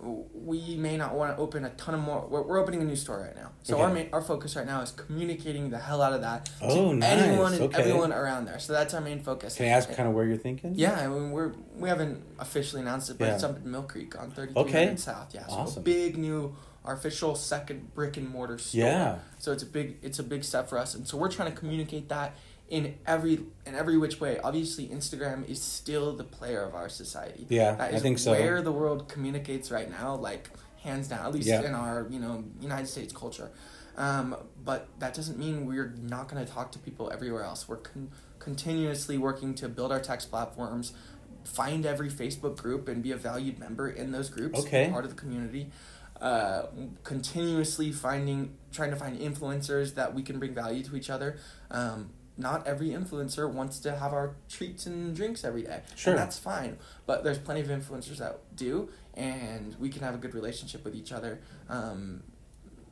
[0.00, 2.24] we may not want to open a ton of more.
[2.26, 4.80] We're, we're opening a new store right now, so our main, our focus right now
[4.80, 7.20] is communicating the hell out of that Oh, to nice.
[7.20, 7.80] anyone and Okay.
[7.80, 8.58] everyone around there.
[8.60, 9.56] So that's our main focus.
[9.56, 10.74] Can I ask kind of where you're thinking?
[10.76, 13.34] Yeah, I mean we're we haven't officially announced it, but Yeah.
[13.34, 14.96] it's up in Mill Creek on thirty three Okay.
[14.96, 15.34] South.
[15.34, 15.80] Yeah, so Awesome.
[15.80, 18.80] a big new our official second brick and mortar store.
[18.80, 19.18] Yeah.
[19.38, 21.58] So it's a big it's a big step for us, and so we're trying to
[21.58, 22.34] communicate that
[22.68, 24.38] in every in every which way.
[24.38, 27.46] Obviously, Instagram is still the player of our society.
[27.48, 28.32] Yeah, That I think so.
[28.32, 30.50] Where the world communicates right now, like
[30.82, 31.62] hands down, at least Yeah.
[31.62, 33.50] in our you know United States culture.
[33.96, 37.68] Um, but that doesn't mean we're not going to talk to people everywhere else.
[37.68, 40.92] We're con- continuously working to build our text platforms,
[41.42, 44.88] find every Facebook group and be a valued member in those groups, Okay.
[44.90, 45.70] part of the community.
[46.20, 46.66] Uh,
[47.04, 51.36] continuously finding, trying to find influencers that we can bring value to each other.
[51.70, 55.80] Um, not every influencer wants to have our treats and drinks every day.
[55.96, 56.12] Sure.
[56.12, 56.78] And that's fine.
[57.04, 60.94] But there's plenty of influencers that do, and we can have a good relationship with
[60.94, 61.40] each other.
[61.68, 62.22] Um,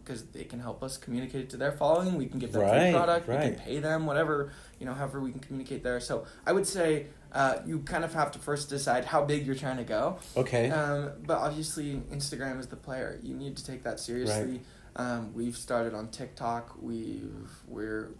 [0.06, 2.14] because they can help us communicate it to their following.
[2.14, 3.26] We can give them Right, free product.
[3.28, 3.42] We right.
[3.42, 4.94] can pay them whatever you know.
[4.94, 5.98] However, we can communicate there.
[5.98, 9.56] So I would say uh, you kind of have to first decide how big you're
[9.56, 10.18] trying to go.
[10.36, 10.70] Okay.
[10.70, 13.18] Um, but obviously, Instagram is the player.
[13.22, 14.52] You need to take that seriously.
[14.52, 14.60] Right.
[14.94, 16.76] Um, we've started on TikTok.
[16.80, 18.10] We've we're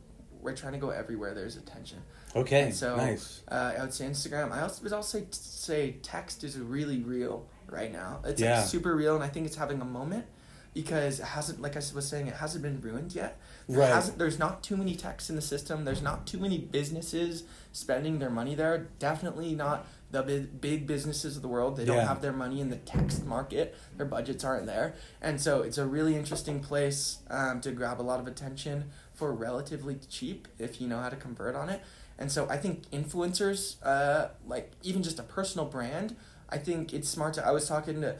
[0.46, 1.98] we're trying to go everywhere there's attention.
[2.34, 2.62] Okay.
[2.62, 3.42] And so nice.
[3.48, 4.52] uh, I would say Instagram.
[4.52, 8.20] I also would also say, say text is really real right now.
[8.24, 8.60] It's Yeah.
[8.60, 10.24] like super real, and I think it's having a moment
[10.72, 13.38] because it hasn't, like I was saying, it hasn't been ruined yet.
[13.68, 13.88] There Right.
[13.88, 15.84] Hasn't, there's not too many texts in the system.
[15.84, 18.86] There's not too many businesses spending their money there.
[18.98, 21.76] Definitely not the big, big businesses of the world.
[21.76, 22.06] They don't Yeah.
[22.06, 23.74] have their money in the text market.
[23.96, 28.04] Their budgets aren't there, and so it's a really interesting place um, to grab a
[28.04, 31.82] lot of attention for relatively cheap if you know how to convert on it.
[32.18, 36.14] And so I think influencers, uh, like even just a personal brand,
[36.48, 37.46] I think it's smart to.
[37.46, 38.16] I was talking to,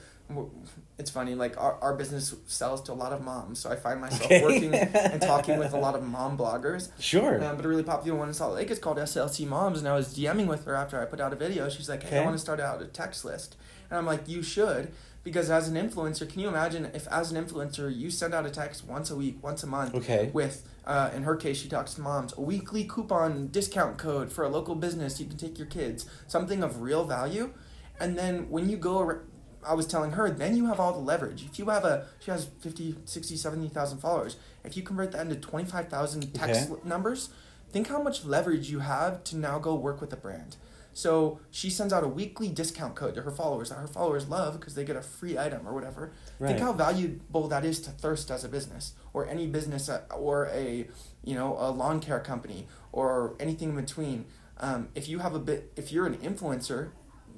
[0.98, 4.00] it's funny, like our, our business sells to a lot of moms, so I find
[4.00, 4.42] myself Okay.
[4.42, 6.90] working and talking with a lot of mom bloggers.
[6.98, 7.42] Sure.
[7.44, 9.94] Um, but a really popular one in Salt Lake is called SLC Moms, and I
[9.94, 11.68] was DMing with her after I put out a video.
[11.68, 13.56] She's like, "Hey, I want to start out a text list,"
[13.88, 14.92] and I'm like, "You should."
[15.26, 18.50] Because as an influencer, can you imagine if as an influencer you send out a
[18.50, 20.30] text once a week, once a month, Okay.
[20.32, 24.44] with uh, in her case she talks to moms a weekly coupon discount code for
[24.44, 27.52] a local business you can take your kids something of real value
[27.98, 29.24] and then when you go ar-
[29.66, 32.30] i was telling her then you have all the leverage if you have a she
[32.30, 36.80] has 50 60 70000 followers if you convert that into 25000 text Okay.
[36.88, 37.30] numbers
[37.72, 40.54] think how much leverage you have to now go work with a brand
[40.96, 44.58] so she sends out a weekly discount code to her followers that her followers love
[44.58, 46.48] because they get a free item or whatever Right.
[46.48, 50.46] Think how valuable that is to Thirst as a business, or any business, uh, or
[50.52, 50.86] a
[51.24, 54.26] you know a lawn care company, or anything in between.
[54.58, 56.90] Um, if you have a bit, if you're an influencer,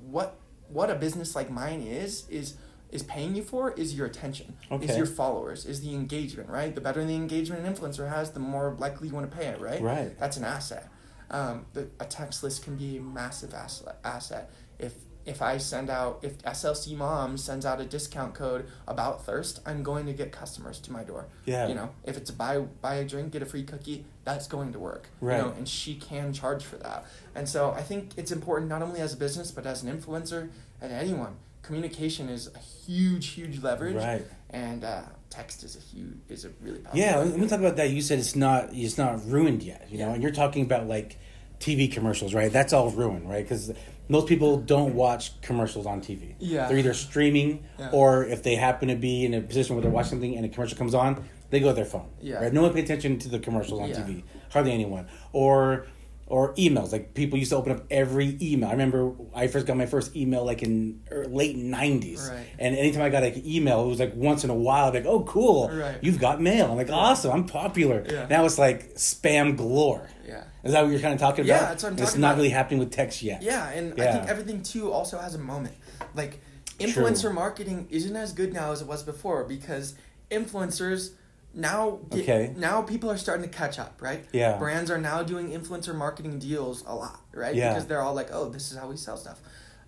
[0.05, 0.37] what
[0.69, 2.55] what a business like mine is is
[2.91, 6.49] is paying you for is your attention, is your followers, is the engagement.
[6.49, 9.47] Right, the better the engagement an influencer has, the more likely you want to pay
[9.47, 9.61] it.
[9.61, 10.19] Right, Right.
[10.19, 10.91] That's an asset.
[11.31, 13.99] Um, the, a text list can be a massive asset.
[14.05, 14.95] Asset if
[15.29, 19.83] if I send out if SLC Mom sends out a discount code about thirst, I'm
[19.83, 21.27] going to get customers to my door.
[21.45, 21.69] Yeah.
[21.69, 24.73] You know, if it's a buy buy a drink, get a free cookie, that's going
[24.73, 25.09] to work.
[25.21, 25.37] Right.
[25.37, 27.07] You know, and she can charge for that.
[27.35, 30.49] And so I think it's important not only as a business but as an influencer
[30.81, 31.37] and anyone.
[31.61, 33.97] Communication is a huge, huge leverage.
[33.97, 34.25] Right.
[34.49, 36.99] And uh, text is a huge is a really powerful.
[37.01, 37.91] Yeah, let me talk about that.
[37.91, 41.19] You said it's not it's not ruined yet, you know, and you're talking about like
[41.61, 42.53] TV commercials, right?
[42.53, 43.45] That's all ruined, right?
[43.45, 43.73] Because
[44.09, 46.35] most people don't watch commercials on TV.
[46.39, 46.67] Yeah.
[46.69, 50.11] they're either streaming or if they happen to be in a position where they're watching
[50.11, 52.09] something and a commercial comes on, they go to their phone.
[52.23, 52.37] Yeah.
[52.37, 52.53] right?
[52.53, 53.97] No one pays attention to the commercials on Yeah.
[53.97, 54.23] TV.
[54.51, 55.09] Hardly anyone.
[55.33, 55.87] Or
[56.31, 56.93] or emails.
[56.93, 58.69] Like people used to open up every email.
[58.69, 62.47] I remember I first got my first email like in er, late '90s, Right.
[62.59, 64.93] and anytime I got like, an email, it was like once in a while.
[64.93, 65.97] Like, oh, cool, Right.
[66.03, 66.71] you've got mail.
[66.71, 68.05] I'm like, awesome, I'm popular.
[68.09, 68.27] Yeah.
[68.29, 70.09] Now it's like spam galore.
[70.27, 70.45] Yeah.
[70.65, 71.69] Is that what you're kind of talking Yeah, about?
[71.71, 72.37] that's what I'm And It's talking not about.
[72.39, 73.43] really happening with text yet.
[73.43, 75.75] Yeah, and I think everything too also has a moment.
[76.15, 76.41] Like
[76.79, 76.87] True.
[77.05, 79.95] influencer marketing isn't as good now as it was before because
[80.31, 81.11] influencers
[81.59, 82.55] now Okay.
[82.57, 84.25] now people are starting to catch up, right?
[84.33, 84.57] Yeah.
[84.59, 87.55] Brands are now doing influencer marketing deals a lot, right?
[87.55, 87.69] Yeah.
[87.75, 89.41] Because they're all like, "Oh, this is how we sell stuff."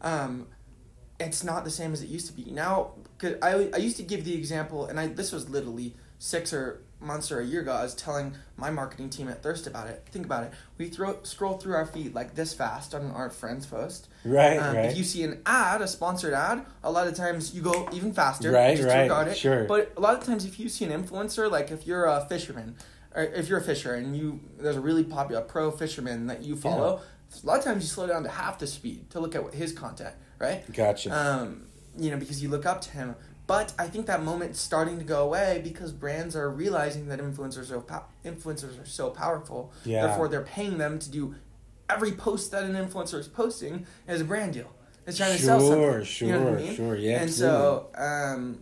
[0.03, 0.49] Um
[1.19, 2.51] it's not the same as it used to be.
[2.51, 6.53] Now, 'cause I, I used to give the example, and I this was literally six
[6.53, 7.73] or months or a year ago.
[7.73, 10.07] I was telling my marketing team at Thirst about it.
[10.11, 10.53] Think about it.
[10.79, 14.09] We throw scroll through our feed like this fast on our friends post.
[14.25, 14.87] Right, Um, right.
[14.87, 18.13] If you see an ad, a sponsored ad, a lot of times you go even
[18.13, 18.51] faster.
[18.53, 19.37] Right, just right, regard it.
[19.37, 19.65] sure.
[19.65, 22.77] But a lot of times, if you see an influencer, like if you're a fisherman,
[23.15, 26.55] or if you're a fisher and you there's a really popular pro fisherman that you
[26.57, 27.01] follow,
[27.43, 29.55] a lot of times you slow down to half the speed to look at what
[29.55, 30.71] his content, right?
[30.73, 31.11] Gotcha.
[31.11, 31.67] Um,
[31.99, 33.17] you know, because you look up to him.
[33.51, 37.73] But I think that moment's starting to go away because brands are realizing that influencers
[37.73, 39.73] are pow- influencers are so powerful.
[39.85, 40.07] Yeah.
[40.07, 41.35] Therefore, they're paying them to do
[41.89, 44.71] every post that an influencer is posting as a brand deal.
[45.05, 46.29] It's trying to sell Sure, something.
[46.29, 46.77] you know what I sure, mean?
[46.77, 48.61] sure, yeah, And so, um,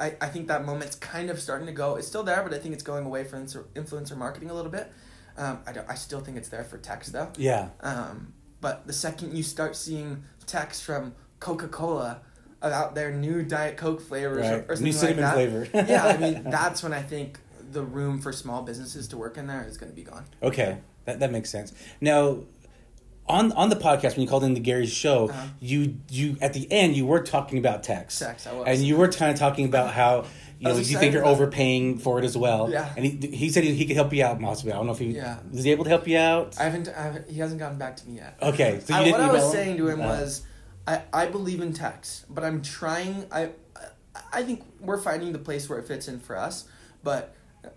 [0.00, 1.96] I, I think that moment's kind of starting to go.
[1.96, 4.70] It's still there, but I think it's going away from influencer, influencer marketing a little
[4.72, 4.90] bit.
[5.36, 7.28] Um, I, don't, I still think it's there for text though.
[7.36, 7.68] yeah.
[7.80, 8.32] Um,
[8.62, 12.22] but the second you start seeing text from Coca Cola
[12.66, 14.52] about their new Diet Coke flavors Right.
[14.54, 15.68] or, or something New cinnamon like that, flavor.
[15.92, 17.38] yeah, I mean that's when I think
[17.70, 20.24] the room for small businesses to work in there is going to be gone.
[20.42, 21.72] Okay, that that makes sense.
[22.00, 22.38] Now,
[23.26, 25.46] on on the podcast when you called in the Gary's show, Uh-huh.
[25.60, 28.46] you you at the end you were talking about tax, was.
[28.66, 30.24] and you were kind of talking about how.
[30.60, 32.70] You know, you think you're overpaying for it as well.
[32.70, 32.88] Yeah.
[32.96, 34.72] And he, he said he, he could help you out, possibly.
[34.72, 35.36] I don't know if he Yeah.
[35.52, 36.58] was he able to help you out.
[36.58, 37.28] I haven't, I haven't.
[37.28, 38.38] He hasn't gotten back to me yet.
[38.40, 40.04] Okay, so I, what I was saying to him Uh.
[40.06, 40.42] was,
[40.86, 43.26] I, I believe in text, but I'm trying.
[43.32, 43.50] I
[44.32, 46.64] I think we're finding the place where it fits in for us,
[47.02, 47.34] but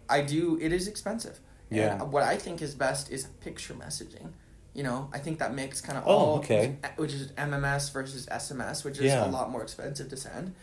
[0.10, 0.58] I do.
[0.62, 1.40] It is expensive.
[1.70, 2.02] Yeah.
[2.02, 4.32] And what I think is best is picture messaging.
[4.74, 6.76] You know, I think that makes kind of Oh, all okay.
[6.98, 9.26] which is MMS versus SMS, which is Yeah.
[9.26, 10.54] a lot more expensive to send.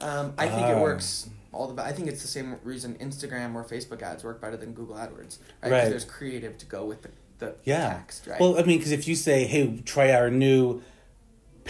[0.00, 0.80] Um, I think it Ah.
[0.82, 1.82] works all the.
[1.82, 5.38] I think it's the same reason Instagram or Facebook ads work better than Google AdWords,
[5.62, 5.70] right?
[5.72, 5.88] Right.
[5.88, 7.92] There's creative to go with the, the Yeah.
[7.92, 8.40] text, right?
[8.40, 10.82] Well, I mean, because if you say, "Hey, try our new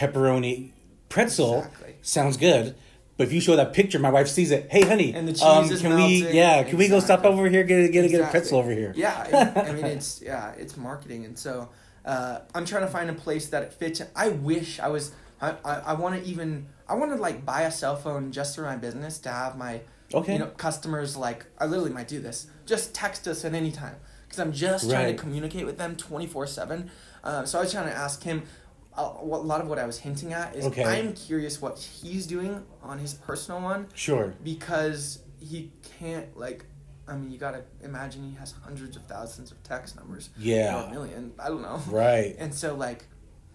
[0.00, 0.70] pepperoni
[1.08, 1.94] pretzel," Exactly.
[2.02, 2.74] sounds good.
[3.16, 4.68] But if you show that picture, my wife sees it.
[4.70, 6.30] Hey, honey, And the cheese um, is can we?
[6.32, 8.70] Yeah, can we go stop over here get a, get a, get a pretzel over
[8.70, 8.94] here?
[8.96, 11.68] Yeah, I, mean it's yeah, it's marketing, and so
[12.06, 14.00] uh, I'm trying to find a place that it fits.
[14.16, 15.12] I wish I was.
[15.40, 16.66] I I, I want to even.
[16.88, 19.82] I want to like buy a cell phone just for my business to have my
[20.12, 20.32] Okay.
[20.32, 22.46] you know customers like I literally might do this.
[22.64, 26.26] Just text us at any time because I'm just trying to communicate with them twenty
[26.26, 26.90] four seven.
[27.22, 28.44] Uh, So I was trying to ask him.
[28.96, 30.84] A lot of what I was hinting at is Okay.
[30.84, 34.34] I'm curious what he's doing on his personal one Sure.
[34.42, 36.64] because he can't like
[37.08, 40.30] I mean you gotta imagine he has hundreds of thousands of text numbers.
[40.38, 40.88] Yeah.
[40.88, 41.32] A million.
[41.38, 41.80] I don't know.
[41.88, 42.34] Right.
[42.38, 43.04] And so like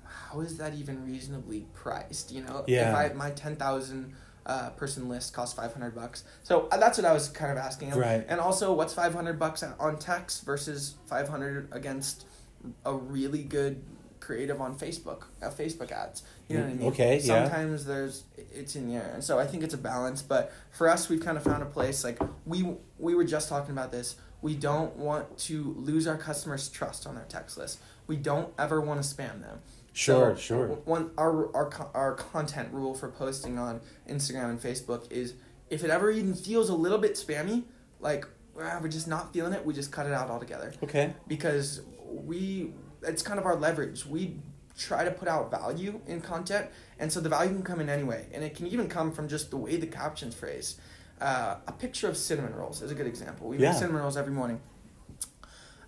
[0.03, 2.31] how is that even reasonably priced?
[2.31, 2.63] You know?
[2.67, 2.89] Yeah.
[2.89, 4.13] If I my ten thousand
[4.45, 6.23] uh, person list costs five hundred bucks.
[6.43, 7.99] So uh, that's what I was kind of asking him.
[7.99, 8.23] Right.
[8.27, 12.25] And also what's five hundred bucks on text versus five hundred against
[12.85, 13.83] a really good
[14.25, 16.23] creative on Facebook, uh, Facebook ads.
[16.49, 16.87] You know what I mean?
[16.89, 17.43] Okay, yeah.
[17.47, 20.21] Sometimes there's it's in the air, and so I think it's a balance.
[20.21, 22.03] But for us, we've kind of found a place.
[22.03, 24.15] Like we we were just talking about this.
[24.41, 27.79] We don't want to lose our customers' trust on their text list.
[28.07, 29.59] We don't ever want to spam them.
[29.93, 30.67] Sure, So, sure.
[30.85, 35.35] One our our our content rule for posting on Instagram and Facebook is
[35.69, 37.63] if it ever even feels a little bit spammy,
[37.99, 38.27] like
[38.59, 41.13] ah, we're just not feeling it, we just cut it out altogether Okay.
[41.27, 42.73] because we
[43.07, 44.05] it's kind of our leverage.
[44.05, 44.37] We
[44.77, 46.67] try to put out value in content,
[46.99, 49.49] and so the value can come in anyway, and it can even come from just
[49.51, 50.75] the way the captions phrase.
[51.21, 53.47] Uh, a picture of cinnamon rolls is a good example.
[53.47, 53.69] We Yeah.
[53.71, 54.59] make cinnamon rolls every morning.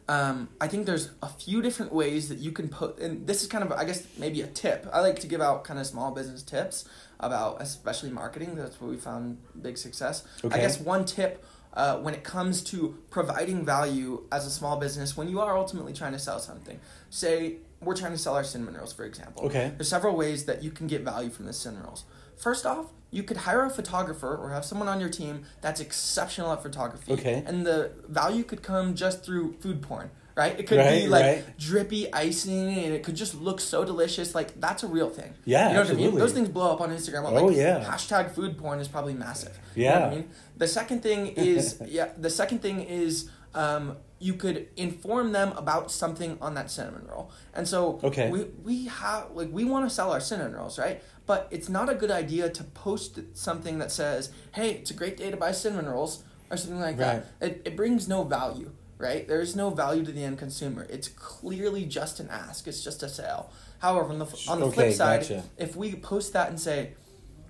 [0.10, 3.50] Um, I think there's a few different ways that you can put, and this is
[3.50, 4.88] kind of, I guess, maybe a tip.
[4.94, 6.86] I like to give out kind of small business tips
[7.20, 8.56] about, especially marketing.
[8.56, 10.24] That's where we found big success.
[10.50, 11.44] I guess one tip
[11.78, 15.94] uh, when it comes to providing value as a small business when you are ultimately
[15.94, 16.80] trying to sell something.
[17.12, 19.46] Say we're trying to sell our cinnamon rolls, for example.
[19.46, 19.72] Okay.
[19.78, 22.06] There's several ways that you can get value from the cinnamon rolls.
[22.36, 26.52] First off, you could hire a photographer or have someone on your team that's exceptional
[26.52, 27.14] at photography.
[27.14, 27.44] Okay.
[27.46, 30.58] And the value could come just through food porn, right?
[30.60, 31.58] It could Right, be like right.
[31.58, 34.34] drippy icing and it could just look so delicious.
[34.36, 35.34] Like that's a real thing.
[35.44, 35.98] Yeah, You know what I mean?
[35.98, 36.20] absolutely.
[36.22, 37.24] Those things blow up on Instagram.
[37.26, 37.84] Oh, yeah.
[37.84, 39.60] Hashtag food porn is probably massive.
[39.76, 40.06] You know Yeah.
[40.08, 40.30] I mean?
[40.56, 42.10] The second thing is yeah.
[42.18, 47.32] The second thing is um, you could inform them about something on that cinnamon roll.
[47.56, 48.30] And so Okay.
[48.30, 51.02] we we have like we want to sell our cinnamon rolls, right?
[51.26, 55.18] But it's not a good idea to post something that says, "Hey, it's a great
[55.18, 57.24] day to buy cinnamon rolls" or something like Right.
[57.40, 57.48] that.
[57.48, 59.28] It it brings no value, right?
[59.28, 60.86] There is no value to the end consumer.
[60.90, 62.68] It's clearly just an ask.
[62.68, 63.52] It's just a sale.
[63.80, 65.44] However, on the on the Okay, flip side, gotcha.
[65.58, 66.92] if we post that and say,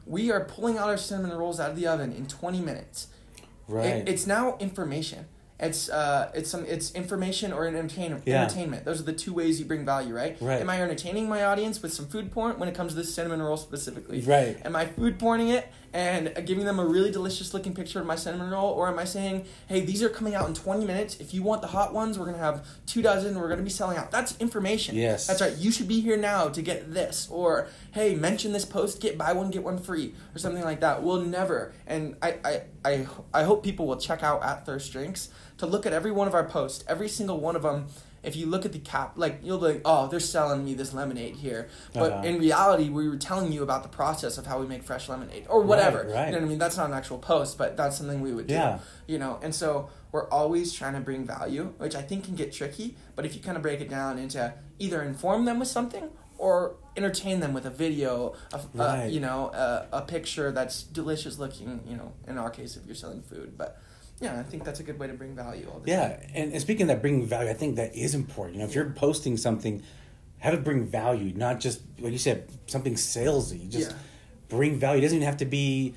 [0.06, 3.08] "We are pulling out our cinnamon rolls out of the oven in 20 minutes,"
[3.68, 3.86] Right.
[3.88, 5.26] It, it's now information.
[5.60, 8.24] It's uh, it's some it's information or entertainment.
[8.26, 8.44] Yeah.
[8.44, 8.86] Entertainment.
[8.86, 10.38] Those are the two ways you bring value, right?
[10.40, 10.62] Right.
[10.62, 13.42] Am I entertaining my audience with some food porn when it comes to this cinnamon
[13.42, 14.22] roll specifically?
[14.22, 14.58] Right.
[14.66, 18.15] Am I food porning it and giving them a really delicious looking picture of my
[18.15, 21.17] cinnamon roll, or am I saying, hey, these are coming out in twenty minutes.
[21.19, 23.39] If you want the hot ones, we're gonna have two dozen.
[23.39, 24.12] We're gonna be selling out.
[24.12, 24.95] That's information.
[24.95, 25.28] Yes.
[25.28, 25.56] That's right.
[25.56, 29.34] You should be here now to get this, or hey, mention this post, get buy
[29.34, 31.04] one get one free, or something like that.
[31.04, 31.73] We'll never.
[31.86, 35.86] And I I I, I hope people will check out at Thirst Drinks to look
[35.86, 37.88] at every one of our posts, every single one of them.
[38.24, 40.94] If you look at the cap, like you'll be like, oh, they're selling me this
[40.94, 42.24] lemonade here, but Uh-huh.
[42.28, 45.46] in reality, we were telling you about the process of how we make fresh lemonade
[45.50, 46.00] or whatever.
[46.00, 46.26] Right, right.
[46.28, 46.58] You know what I mean?
[46.60, 48.54] That's not an actual post, but that's something we would do.
[48.56, 48.80] Yeah.
[49.08, 52.52] You know, and so we're always trying to bring value, which I think can get
[52.52, 52.98] tricky.
[53.16, 56.76] But if you kind of break it down into either inform them with something or
[56.96, 59.12] entertain them with a video, of, uh, Right.
[59.12, 61.82] you know, uh, a picture that's delicious looking.
[61.88, 63.80] You know, in our case, if you're selling food, but
[64.20, 66.00] yeah, I think that's a good way to bring value all the time.
[66.12, 68.56] Yeah, and, and speaking of that bringing value, I think that is important.
[68.56, 69.84] You know, if you're posting something,
[70.40, 73.70] have it bring value, not just like you said, something salesy.
[73.70, 73.98] Just Yeah.
[74.50, 75.00] bring value.
[75.00, 75.94] It doesn't even have to be.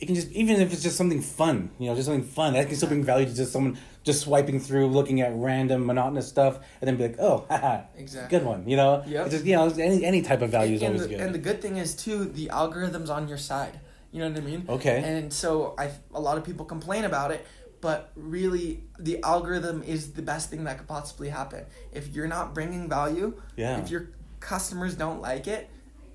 [0.00, 2.66] It can just even if it's just something fun, you know, just something fun that
[2.66, 6.58] can still bring value to just someone just swiping through, looking at random monotonous stuff,
[6.80, 8.38] and then be like, oh, haha, Exactly.
[8.38, 8.68] good one.
[8.68, 11.02] You know, yeah, It's just you know any any type of value is and, always
[11.02, 11.20] the, good.
[11.20, 13.80] and the good thing is too, the algorithm's on your side.
[14.14, 14.64] You know what I mean?
[14.68, 15.02] Okay.
[15.04, 17.44] And so I, a lot of people complain about it,
[17.80, 21.64] but really, the algorithm is the best thing that could possibly happen.
[21.92, 23.78] If you're not bringing value, Yeah.
[23.80, 25.68] If your customers don't like it,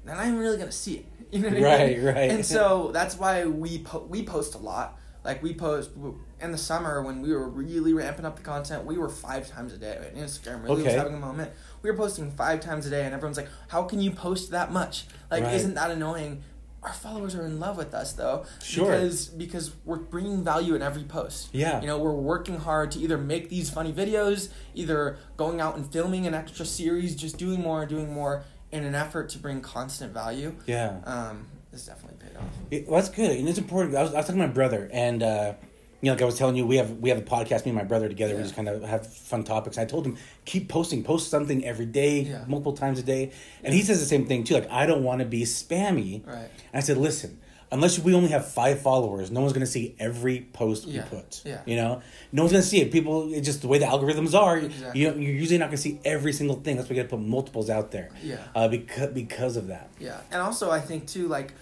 [0.06, 1.06] then I'm really gonna see it.
[1.32, 2.06] You know what I Right, mean?
[2.06, 2.16] right.
[2.16, 2.32] Right.
[2.32, 4.98] And so that's why we po- we post a lot.
[5.26, 5.92] Like we post
[6.40, 9.74] in the summer when we were really ramping up the content, we were five times
[9.74, 9.98] a day.
[10.00, 10.16] Right?
[10.16, 10.96] Instagram really was Okay.
[10.98, 11.52] having a moment.
[11.82, 14.72] We were posting five times a day, and everyone's like, "How can you post that
[14.72, 15.06] much?
[15.30, 15.54] Like, Right.
[15.56, 16.44] isn't that annoying?"
[16.84, 18.86] Our followers are in love with us though Sure.
[18.92, 21.82] because because we're bringing value in every post Yeah.
[21.82, 25.92] you know we're working hard to either make these funny videos either going out and
[25.92, 29.62] filming an extra series just doing more and doing more in an effort to bring
[29.62, 31.00] constant value Yeah.
[31.06, 33.96] um it's definitely paid off It, well, that's good, and it's important.
[33.96, 35.54] I was, I was talking to my brother, and uh,
[36.02, 37.66] you know, like I was telling you, we have we have a podcast.
[37.66, 38.36] Me and my brother together.
[38.36, 39.78] We just kind of have fun topics.
[39.78, 42.46] I told him keep posting, post something every day, Yeah.
[42.48, 43.32] multiple times a day,
[43.64, 44.54] and he says the same thing too.
[44.54, 46.26] Like I don't want to be spammy.
[46.26, 46.38] Right.
[46.38, 47.40] And I said, listen.
[47.72, 51.04] Unless we only have five followers, no one's gonna see every post Yeah.
[51.04, 51.44] we put.
[51.46, 51.62] Yeah.
[51.68, 52.92] You know, no one's gonna see it.
[52.92, 54.58] People, it's just the way the algorithms are.
[54.58, 55.00] Exactly.
[55.00, 56.78] You know, you're usually not gonna see every single thing.
[56.78, 58.10] That's why we gotta put multiples out there.
[58.24, 58.38] Yeah.
[58.56, 59.92] Uh, because because of that.
[60.00, 61.54] Yeah, and also I think too, like,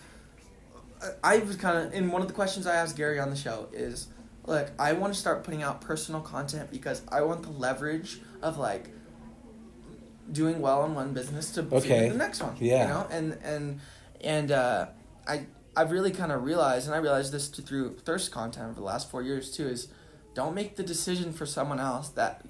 [1.01, 3.35] I- I was kind of in one of the questions I asked Gary on the
[3.35, 4.07] show is,
[4.47, 8.57] look, I want to start putting out personal content because I want the leverage of
[8.57, 8.89] like
[10.31, 12.09] doing well in one business to Okay.
[12.09, 12.55] the next one.
[12.59, 12.81] Yeah.
[12.83, 13.79] you know, and and
[14.21, 14.87] and uh,
[15.27, 18.81] I I've really kind of realized, and I realized this through thirst content over the
[18.85, 19.89] last four years too, is
[20.33, 22.43] don't make the decision for someone else that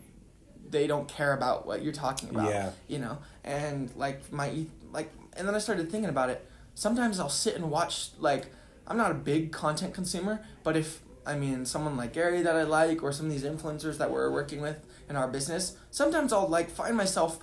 [0.70, 2.72] they don't care about what you're talking about Yeah.
[2.90, 7.30] you know and like my like and then i started thinking about it sometimes i'll
[7.30, 8.48] sit and watch like
[8.86, 12.64] i'm not a big content consumer but if i mean someone like gary that i
[12.64, 16.48] like or some of these influencers that we're working with in our business sometimes i'll
[16.48, 17.40] like find myself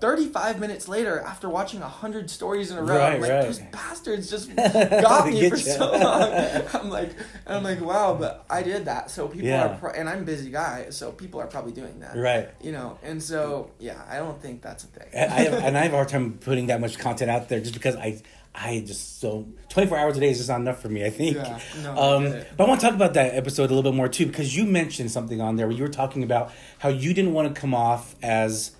[0.00, 3.42] 35 minutes later after watching 100 stories in a row Right, I'm like right.
[3.42, 6.30] those bastards just got me for so long
[6.74, 7.10] i'm like
[7.46, 9.68] and i'm like wow but i did that so people Yeah.
[9.68, 12.50] are pro- and i'm a busy guy so people are probably doing that Right.
[12.62, 15.78] you know and so yeah i don't think that's a thing I I have, and
[15.78, 18.20] I have a hard time putting that much content out there just because I
[18.54, 21.04] I just so twenty four hours a day is just not enough for me.
[21.04, 21.36] I think.
[21.36, 22.48] Yeah, no, um, it.
[22.56, 24.64] but I want to talk about that episode a little bit more too because you
[24.64, 27.74] mentioned something on there where you were talking about how you didn't want to come
[27.74, 28.70] off as.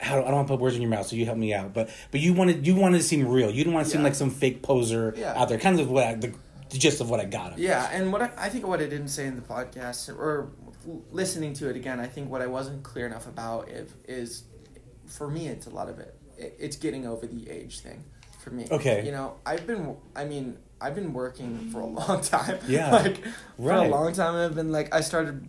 [0.00, 1.74] How, I don't want to put words in your mouth, so you help me out.
[1.74, 3.50] But but you wanted you wanted to seem real.
[3.50, 4.04] You didn't want to seem Yeah.
[4.06, 5.34] like some fake poser Yeah.
[5.40, 5.58] out there.
[5.58, 6.32] Kind of what I, the,
[6.70, 7.52] the gist of what I got.
[7.54, 7.58] of.
[7.58, 10.50] Yeah, and what I, I think what I didn't say in the podcast or
[11.10, 14.44] listening to it again, I think what I wasn't clear enough about if, is,
[15.06, 16.14] for me, it's a lot of it.
[16.36, 16.54] it.
[16.58, 18.04] It's getting over the age thing,
[18.38, 18.66] for me.
[18.70, 19.04] Okay.
[19.04, 19.96] You know, I've been.
[20.14, 22.58] I mean, I've been working for a long time.
[22.68, 22.90] Yeah.
[22.92, 23.24] like
[23.56, 25.48] for a long time, I've been like I started.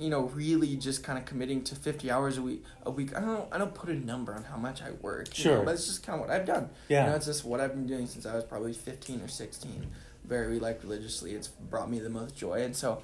[0.00, 2.64] You know, really just kind of committing to fifty hours a week.
[2.84, 3.14] A week.
[3.16, 3.46] I don't.
[3.52, 5.36] I don't put a number on how much I work.
[5.38, 5.64] you know, Sure.
[5.64, 6.70] but it's just kind of what I've done.
[6.88, 7.04] Yeah.
[7.04, 9.86] You know, it's just what I've been doing since I was probably 15 or 16.
[10.24, 11.32] Very, like, religiously.
[11.34, 12.62] It's brought me the most joy.
[12.62, 13.02] And so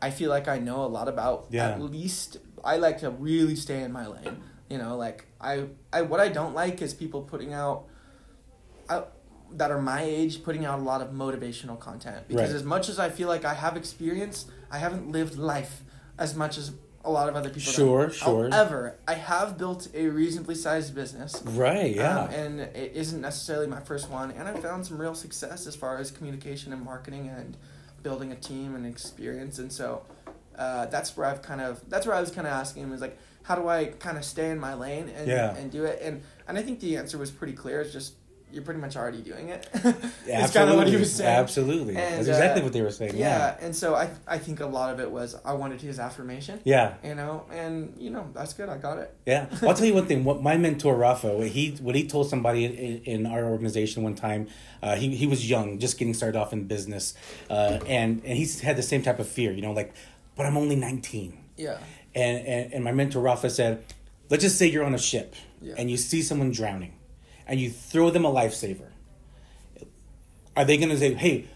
[0.00, 1.70] I feel like I know a lot about, Yeah.
[1.70, 4.40] at least, I like to really stay in my lane.
[4.70, 7.84] You know, like, I, I what I don't like is people putting out,
[8.88, 9.02] I,
[9.52, 12.28] that are my age, putting out a lot of motivational content.
[12.28, 12.56] Because Right.
[12.56, 15.82] as much as I feel like I have experience, I haven't lived life
[16.20, 16.70] as much as
[17.04, 17.72] a lot of other people.
[17.72, 18.50] Sure, sure.
[18.50, 21.42] However, I have built a reasonably sized business.
[21.44, 21.96] Right.
[21.96, 22.20] Yeah.
[22.24, 24.30] Um, and it isn't necessarily my first one.
[24.30, 27.56] And I found some real success as far as communication and marketing and
[28.02, 29.58] building a team and experience.
[29.58, 30.02] And so
[30.58, 33.00] uh, that's where I've kind of that's where I was kind of asking him is
[33.00, 35.56] like, how do I kind of stay in my lane and Yeah.
[35.56, 36.00] and do it?
[36.02, 37.80] And and I think the answer was pretty clear.
[37.80, 38.12] It's just
[38.52, 39.68] you're pretty much already doing it.
[40.26, 41.28] Yeah, it's kind of what he was saying.
[41.28, 41.96] Absolutely.
[41.96, 43.16] And, That's exactly uh, what they were saying.
[43.16, 46.60] Yeah, and so I I think a lot of it was I wanted his affirmation.
[46.64, 46.94] Yeah.
[47.02, 48.68] You know, and you know that's good.
[48.68, 49.12] I got it.
[49.26, 50.22] Yeah, I'll tell you one thing.
[50.24, 54.14] What my mentor Rafa, what he what he told somebody in, in our organization one
[54.14, 54.46] time,
[54.82, 57.14] uh, he he was young, just getting started off in business,
[57.48, 59.92] uh, and and he's had the same type of fear, you know, like,
[60.36, 61.78] but I'm only nineteen, Yeah.
[62.14, 63.84] and and, and my mentor Rafa said,
[64.28, 65.74] let's just say you're on a ship Yeah.
[65.78, 66.92] and you see someone drowning,
[67.50, 68.88] and you throw them a lifesaver.
[70.56, 71.46] Are they gonna say, hey?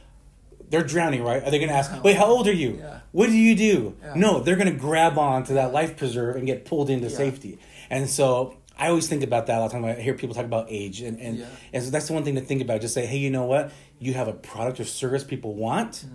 [0.71, 1.43] They're drowning, right?
[1.45, 2.79] Are they going to ask, "Wait, how old are you?
[2.81, 3.01] Yeah.
[3.13, 4.15] What do you do?" Yeah.
[4.17, 7.17] No, they're going to grab on to that life preserve and get pulled into Yeah.
[7.17, 7.59] safety.
[7.91, 9.85] And so I always think about that all the time.
[9.85, 12.41] I hear people talk about age, and and, and so that's the one thing to
[12.41, 12.81] think about.
[12.81, 13.71] Just say, hey, you know what?
[14.01, 16.07] You have a product or service people want.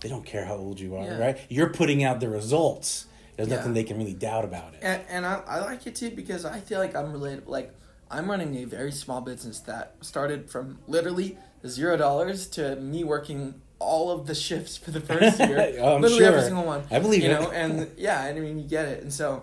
[0.00, 1.20] They don't care how old you are, Mm-hmm.
[1.20, 1.38] Right?
[1.50, 3.06] You're putting out the results.
[3.36, 4.80] There's nothing they can really doubt about it.
[4.82, 7.48] And, and I, I like it too because I feel like I'm related.
[7.48, 7.74] Like
[8.10, 13.60] I'm running a very small business that started from literally zero dollars to me working
[13.78, 16.84] all of the shifts for the first year, Oh, literally every single one.
[16.90, 17.40] I believe you it.
[17.40, 19.02] know, and yeah, I mean you get it.
[19.02, 19.42] And so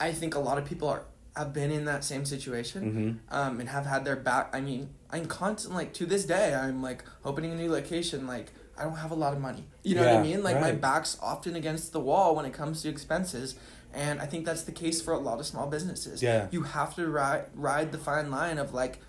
[0.00, 1.02] I think a lot of people are
[1.36, 3.34] have been in that same situation Mm-hmm.
[3.34, 4.50] um, and have had their back.
[4.52, 6.54] I mean, I'm constant like to this day.
[6.54, 8.26] I'm like opening a new location.
[8.26, 9.64] Like I don't have a lot of money.
[9.84, 10.42] You know what I mean?
[10.42, 13.54] Like my back's often against the wall when it comes to expenses.
[13.98, 16.22] And I think that's the case for a lot of small businesses.
[16.22, 16.46] Yeah.
[16.52, 19.00] You have to ride ride the fine line of like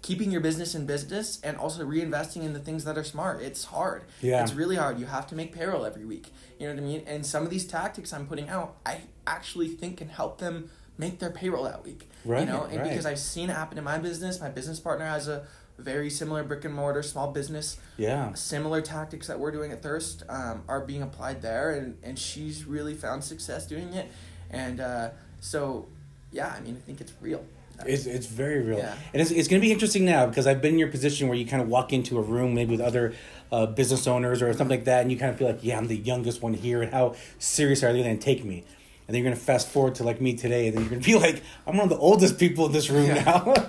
[0.00, 3.42] keeping your business in business and also reinvesting in the things that are smart.
[3.42, 4.04] It's hard.
[4.22, 4.42] Yeah.
[4.42, 5.00] It's really hard.
[5.00, 6.28] You have to make payroll every week.
[6.58, 7.02] You know what I mean?
[7.06, 11.18] And some of these tactics I'm putting out, I actually think can help them make
[11.18, 12.08] their payroll that week.
[12.24, 12.88] Right, You know, and right.
[12.88, 14.40] because I've seen it happen in my business.
[14.40, 15.46] My business partner has a
[15.78, 18.34] very similar brick and mortar small business Yeah.
[18.34, 22.64] similar tactics that we're doing at Thirst um, are being applied there, and, and she's
[22.64, 24.10] really found success doing it.
[24.50, 25.86] And uh, so,
[26.32, 27.44] yeah, I mean, I think it's real.
[27.86, 28.78] It's, it's very real.
[28.78, 28.96] Yeah.
[29.12, 31.38] And it's, it's going to be interesting now because I've been in your position where
[31.38, 33.14] you kind of walk into a room maybe with other
[33.52, 35.86] uh, business owners or something like that, and you kind of feel like, yeah, I'm
[35.86, 38.64] the youngest one here, and how serious are they going to take me?
[39.06, 41.00] And then you're going to fast forward to like me today, and then you're going
[41.02, 43.22] to be like, I'm one of the oldest people in this room Yeah.
[43.22, 43.52] now.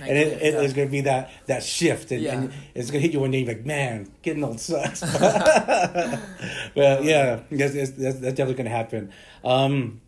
[0.00, 2.34] and it, it, it's going to be that, that shift, and, Yeah.
[2.34, 5.00] and it's going to hit you one day, you're like, man, getting old sucks.
[6.74, 9.12] well, yeah, that's, that's, that's definitely going to happen.
[9.44, 10.00] Um,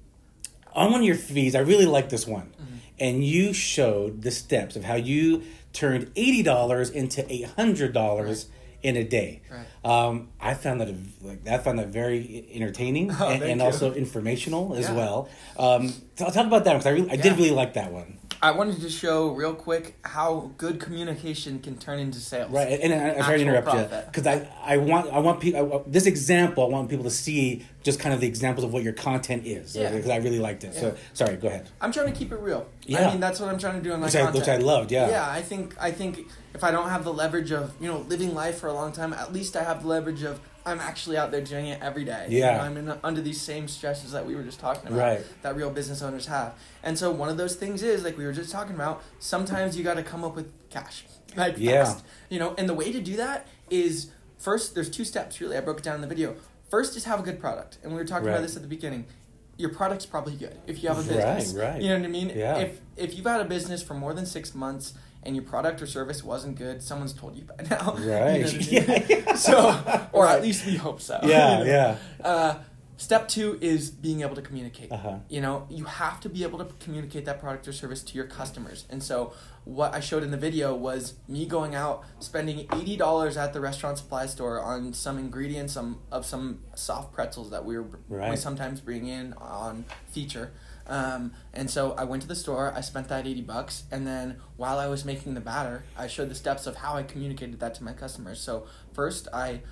[0.77, 2.77] on one of your fees, I really like this one, Mm-hmm.
[3.01, 8.47] and you showed the steps of how you turned eighty dollars into eight hundred dollars
[8.83, 9.41] in a day.
[9.51, 9.67] Right.
[9.85, 10.89] Um, I found that
[11.23, 14.95] like I found that very entertaining Oh, and, and also informational as Yeah.
[14.97, 15.29] well.
[15.59, 18.19] Um, so I'll talk about that because I really, I did really like that one.
[18.47, 22.53] I wanted to show real quick how good communication can turn into sales.
[22.53, 25.83] Right, and, I, I'm sorry to interrupt you because I, I want I want people
[25.85, 28.93] this example I want people to see just kind of the examples of what your
[28.93, 29.91] content is Yeah.
[29.91, 30.75] because I really liked it.
[30.75, 31.69] So sorry, go ahead.
[31.81, 32.69] I'm trying to keep it real.
[32.85, 33.09] Yeah.
[33.09, 34.37] I mean, that's what I'm trying to do in my Which I- content.
[34.39, 35.09] which I loved, yeah.
[35.09, 36.21] Yeah, I think I think
[36.55, 39.13] if I don't have the leverage of you know living life for a long time,
[39.13, 42.27] at least I have the leverage of I'm actually out there doing it every day.
[42.29, 42.61] Yeah.
[42.63, 44.99] I'm in, under these same stresses that we were just talking about.
[44.99, 45.25] Right.
[45.43, 48.33] That real business owners have, and so one of those things is like we were
[48.33, 49.03] just talking about.
[49.21, 51.05] Sometimes you got to come up with cash,
[51.37, 51.85] like Yeah.
[51.85, 52.05] fast.
[52.29, 54.75] You know, and the way to do that is first.
[54.75, 55.57] There's two steps really.
[55.57, 56.35] I broke it down in the video.
[56.69, 58.33] First is have a good product, and we were talking Right.
[58.35, 59.07] about this at the beginning.
[59.59, 61.55] Your product's probably good if you have a business.
[61.55, 61.81] Right, right.
[61.83, 62.33] You know what I mean?
[62.35, 62.57] Yeah.
[62.59, 64.95] If if you've had a business for more than six months
[65.27, 67.97] and your product or service wasn't good, someone's told you by now.
[67.99, 68.47] You know Right.
[68.47, 69.05] I mean?
[69.27, 69.35] Yeah.
[69.35, 70.37] So, or Right.
[70.37, 71.19] at least we hope so.
[71.25, 71.71] Yeah, You know?
[71.71, 71.97] yeah.
[72.25, 72.55] Uh,
[72.97, 74.91] step two is being able to communicate.
[74.91, 75.17] Uh-huh.
[75.29, 78.27] You know, you have to be able to communicate that product or service to your
[78.27, 78.87] customers.
[78.89, 83.37] And so, what I showed in the video was me going out, spending eighty dollars
[83.37, 87.77] at the restaurant supply store on some ingredients, some of some soft pretzels that we
[87.77, 90.53] were we sometimes bring in on feature.
[90.89, 92.73] Um, and so I went to the store.
[92.75, 96.29] I spent that eighty bucks, and then while I was making the batter, I showed
[96.31, 98.41] the steps of how I communicated that to my customers.
[98.41, 99.63] So first, I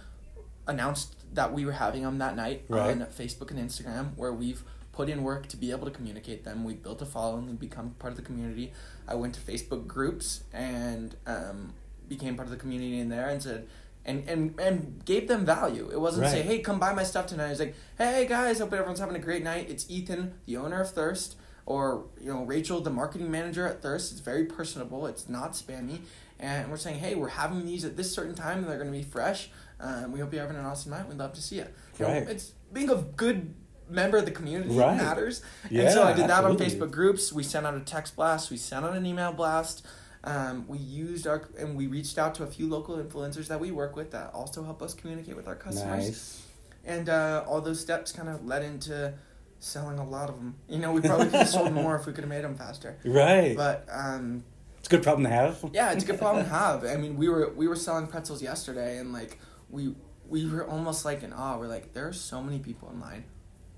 [0.66, 2.90] announced that we were having them that night Right.
[2.90, 4.62] on Facebook and Instagram, where we've
[4.92, 6.64] put in work to be able to communicate them.
[6.64, 8.72] We built a following and become part of the community.
[9.08, 11.74] I went to Facebook groups and um,
[12.08, 13.66] became part of the community in there and said,
[14.06, 15.88] and, and, and gave them value.
[15.92, 17.46] It wasn't say, hey, come buy my stuff tonight.
[17.46, 19.68] It was like, hey guys, hope everyone's having a great night.
[19.70, 21.36] It's Ethan, the owner of Thirst,
[21.66, 24.12] or you know Rachel, the marketing manager at Thirst.
[24.12, 25.06] It's very personable.
[25.06, 26.00] It's not spammy,
[26.38, 28.96] and we're saying, hey, we're having these at this certain time, and they're going to
[28.98, 29.50] be fresh.
[29.80, 31.08] Um, we hope you're having an awesome night.
[31.08, 31.66] We'd love to see you.
[31.98, 32.28] You know, Right.
[32.28, 33.54] it's being a good
[33.90, 34.96] member of the community Right.
[34.96, 35.42] matters.
[35.70, 36.56] Yeah, and so I did that on.
[36.56, 37.32] Facebook groups.
[37.32, 38.50] We sent out a text blast.
[38.50, 39.84] We sent out an email blast.
[40.24, 43.70] Um, we used our and we reached out to a few local influencers that we
[43.70, 46.04] work with that also help us communicate with our customers.
[46.06, 46.46] Nice.
[46.86, 49.14] And uh, all those steps kind of led into
[49.58, 50.54] selling a lot of them.
[50.68, 52.96] You know, we probably could have sold more if we could have made them faster.
[53.04, 53.56] Right.
[53.56, 54.44] But um,
[54.78, 55.64] it's a good problem to have.
[55.72, 56.84] yeah, it's a good problem to have.
[56.84, 59.38] I mean, we were we were selling pretzels yesterday, and like
[59.70, 59.94] we
[60.28, 61.58] we were almost like in awe.
[61.58, 63.24] We're like, there are so many people in line,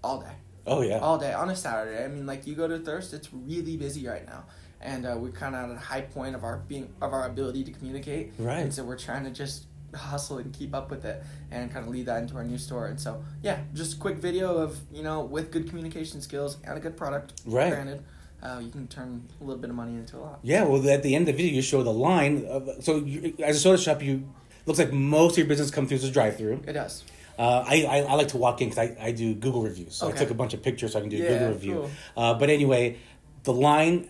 [0.02, 0.34] all day,
[0.66, 0.98] Oh yeah.
[0.98, 2.04] all day on a Saturday.
[2.04, 4.44] I mean, like you go to Thirst, it's really busy right now,
[4.80, 7.64] and uh, we're kind of at a high point of our being of our ability
[7.64, 8.32] to communicate.
[8.38, 8.58] Right.
[8.58, 11.90] And so we're trying to just hustle and keep up with it and kind of
[11.90, 12.86] lead that into our new store.
[12.86, 16.76] And so yeah, just a quick video of you know with good communication skills and
[16.76, 17.40] a good product.
[17.46, 17.70] Right.
[17.70, 18.04] Granted,
[18.42, 20.38] uh, you can turn a little bit of money into a lot.
[20.42, 22.44] Yeah, well, at the end of the video, you show the line.
[22.46, 24.28] Of, so, you, as a soda shop, you
[24.66, 26.62] looks like most of your business comes through the drive-through.
[26.66, 27.04] It does.
[27.38, 29.94] Uh, I, I I like to walk in because I, I do Google reviews.
[29.94, 31.74] So I took a bunch of pictures so I can do a Google review.
[31.74, 31.90] cool.
[32.16, 32.96] Uh, but anyway,
[33.42, 34.08] the line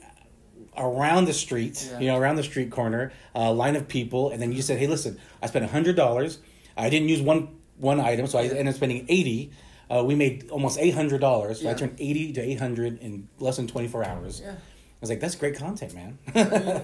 [0.79, 1.99] around the street, Yeah.
[2.01, 4.87] you know, around the street corner, uh, line of people, and then you said, "Hey,
[4.87, 6.39] listen, I spent hundred dollars.
[6.77, 7.49] I didn't use one
[7.79, 9.53] one item, so I ended up spending eighty.
[9.91, 11.61] Uh, we made almost eight hundred dollars.
[11.61, 14.41] So I turned eighty to eight hundred in less than twenty four hours.
[14.45, 14.53] Yeah.
[14.53, 16.18] I was like, "That's great content, man.
[16.29, 16.43] I mean,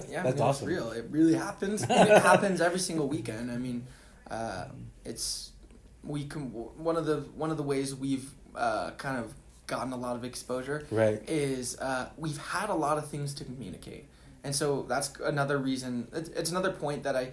[0.09, 0.91] yeah, I That's mean, awesome." Real.
[0.91, 1.83] It really happens.
[1.83, 1.89] it
[2.21, 3.51] happens every single weekend.
[3.51, 3.85] I mean,
[4.29, 4.65] uh,
[5.03, 5.51] it's
[6.03, 9.33] we can one of the one of the ways we've uh, kind of
[9.73, 11.21] gotten a lot of exposure Right.
[11.27, 14.05] is uh, we've had a lot of things to communicate,
[14.43, 16.07] and so that's another reason.
[16.13, 17.31] It's, it's another point that I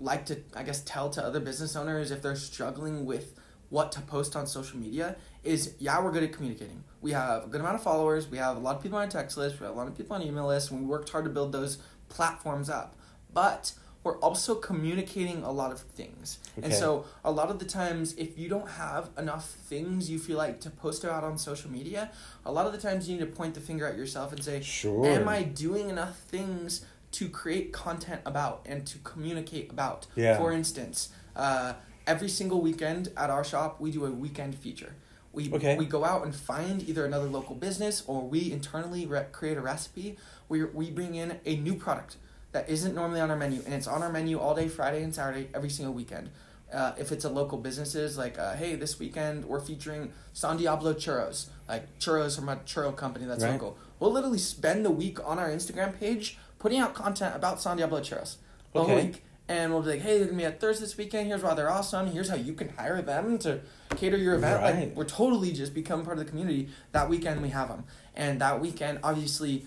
[0.00, 3.34] like to I guess tell to other business owners if they're struggling with
[3.70, 6.82] what to post on social media is yeah we're good at communicating.
[7.00, 8.28] We have a good amount of followers.
[8.28, 9.60] We have a lot of people on our text list.
[9.60, 11.52] We have a lot of people on email lists and we worked hard to build
[11.52, 12.96] those platforms up.
[13.32, 13.72] But
[14.08, 18.38] we're also communicating a lot of things and so a lot of the times if
[18.38, 22.10] you don't have enough things you feel like to post about on social media
[22.46, 24.62] a lot of the times you need to point the finger at yourself and say
[24.62, 25.04] Sure.
[25.06, 30.06] am i doing enough things to create content about and to communicate about.
[30.14, 30.36] Yeah.
[30.36, 31.72] For instance, uh,
[32.06, 34.92] every single weekend at our shop, we do a weekend feature.
[35.32, 35.74] We, Okay.
[35.78, 39.62] we go out and find either another local business or we internally re- create a
[39.62, 42.16] recipe where we bring in a new product
[42.52, 45.14] that isn't normally on our menu and it's on our menu all day Friday and
[45.14, 46.30] Saturday every single weekend.
[46.72, 50.92] Uh, if it's a local businesses like uh, hey this weekend we're featuring San Diablo
[50.92, 53.52] churros like churros from a churro company that's Right.
[53.52, 57.78] local we'll literally spend the week on our Instagram page putting out content about San
[57.78, 58.36] Diablo churros
[58.74, 58.96] the Okay.
[59.06, 61.54] week and we'll be like hey they're gonna be at Thirst this weekend here's why
[61.54, 63.60] they're awesome here's how you can hire them to
[63.96, 64.74] cater your event Right.
[64.88, 67.84] like we're totally just become part of the community that weekend we have them
[68.14, 69.66] and that weekend obviously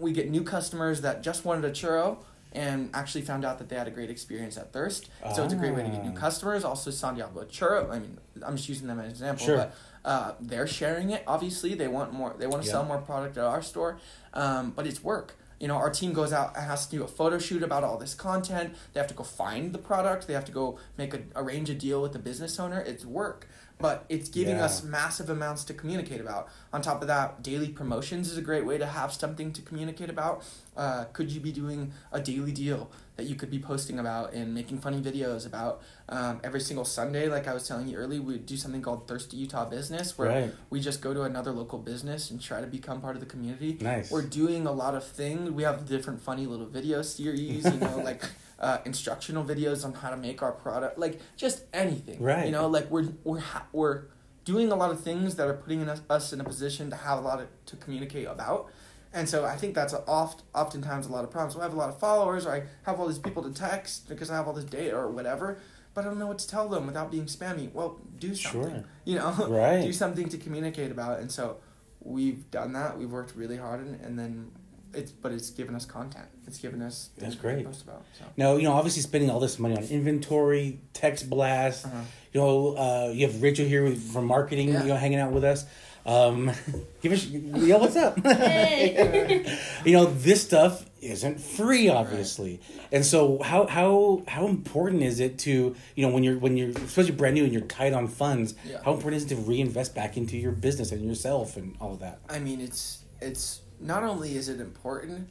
[0.00, 2.18] we get new customers that just wanted a churro
[2.52, 5.10] and actually found out that they had a great experience at Thirst.
[5.34, 6.20] So it's a great way to get new Ah.
[6.20, 6.64] customers.
[6.64, 7.90] Also, San Diablo Churro.
[7.90, 9.56] I mean, I'm just using them as an example, Sure.
[9.56, 11.22] but uh, they're sharing it.
[11.26, 12.34] Obviously, they want more.
[12.38, 12.74] They want to Yeah.
[12.74, 13.98] sell more product at our store,
[14.32, 15.34] um, but it's work.
[15.58, 17.96] You know, our team goes out and has to do a photo shoot about all
[17.98, 18.74] this content.
[18.92, 20.26] They have to go find the product.
[20.26, 22.80] They have to go make a arrange a deal with the business owner.
[22.80, 23.48] It's work,
[23.78, 24.64] but it's giving Yeah.
[24.64, 26.48] us massive amounts to communicate about.
[26.72, 30.08] On top of that, daily promotions is a great way to have something to communicate
[30.08, 30.42] about.
[30.76, 34.52] Uh, could you be doing a daily deal that you could be posting about and
[34.54, 37.28] making funny videos about um, every single Sunday?
[37.28, 40.54] Like I was telling you earlier, we do something called Thirsty Utah Business, where Right.
[40.70, 43.76] we just go to another local business and try to become part of the community.
[43.80, 44.10] Nice.
[44.10, 45.50] We're doing a lot of things.
[45.50, 48.22] We have different funny little video series, you know, like
[48.58, 52.20] uh, instructional videos on how to make our product, like just anything.
[52.22, 52.46] Right.
[52.46, 54.04] You know, like we're we're ha- we're
[54.44, 57.18] doing a lot of things that are putting us, us in a position to have
[57.18, 58.70] a lot of, to communicate about.
[59.12, 61.54] And so I think that's a oft oftentimes a lot of problems.
[61.54, 64.08] So I have a lot of followers, or I have all these people to text
[64.08, 65.58] because I have all this data or whatever,
[65.94, 67.72] but I don't know what to tell them without being spammy.
[67.72, 68.70] Well, do something.
[68.70, 68.84] Sure.
[69.04, 69.82] You know, Right.
[69.82, 71.20] do something to communicate about.
[71.20, 71.56] And so
[72.00, 72.98] we've done that.
[72.98, 74.50] We've worked really hard, and, and then
[74.96, 76.26] it's but it's given us content.
[76.46, 77.66] It's given us That's things we can great.
[77.66, 78.04] Post about.
[78.18, 78.24] So.
[78.36, 81.86] Now, you know, obviously spending all this money on inventory, text blast.
[81.86, 82.00] Uh-huh.
[82.32, 84.82] You know, uh, you have Rachel here with, from marketing, Yeah.
[84.82, 85.64] you know, hanging out with us.
[86.04, 86.52] Um,
[87.02, 88.18] give us, yo, what's up?
[88.24, 89.44] Hey.
[89.84, 92.60] you know, this stuff isn't free, obviously,
[92.92, 96.70] and so how how how important is it to you know when you're when you're
[96.70, 98.54] especially brand new and you're tight on funds?
[98.64, 98.78] Yeah.
[98.84, 102.00] How important is it to reinvest back into your business and yourself and all of
[102.00, 102.20] that?
[102.28, 105.28] I mean, it's it's not only is it important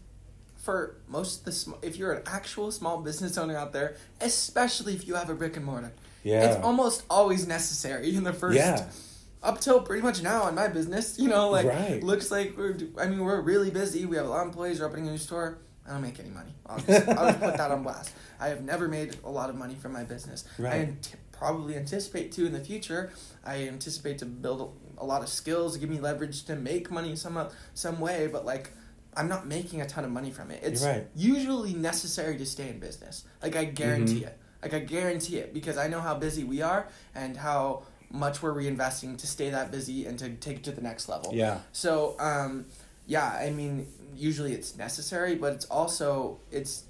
[0.57, 4.93] for most of the sm- if you're an actual small business owner out there, especially
[4.93, 5.91] if you have a brick and mortar.
[6.23, 6.45] Yeah.
[6.45, 8.89] It's almost always necessary in the first Yeah.
[9.43, 12.01] up till pretty much now in my business, you know, like Right.
[12.03, 14.05] looks like we're I mean, we're really busy.
[14.07, 15.59] We have a lot of employees, we're opening a new store.
[15.87, 16.55] I don't make any money.
[16.65, 18.11] I'll just, I'll just put that on blast.
[18.39, 20.45] I have never made a lot of money from my business.
[20.57, 20.73] I Right.
[20.87, 23.11] ant- probably anticipate to in the future.
[23.45, 27.47] I anticipate to build a, lot of skills, give me leverage to make money some
[27.73, 28.27] some way.
[28.31, 28.71] But like,
[29.15, 30.61] I'm not making a ton of money from it.
[30.63, 31.07] It's right.
[31.15, 33.23] usually necessary to stay in business.
[33.41, 34.27] Like I guarantee Mhm.
[34.27, 34.37] it.
[34.63, 38.53] Like I guarantee it because I know how busy we are and how much we're
[38.53, 41.31] reinvesting to stay that busy and to take it to the next level.
[41.33, 41.59] Yeah.
[41.71, 42.65] So, um,
[43.07, 46.83] yeah, I mean, usually it's necessary, but it's also it's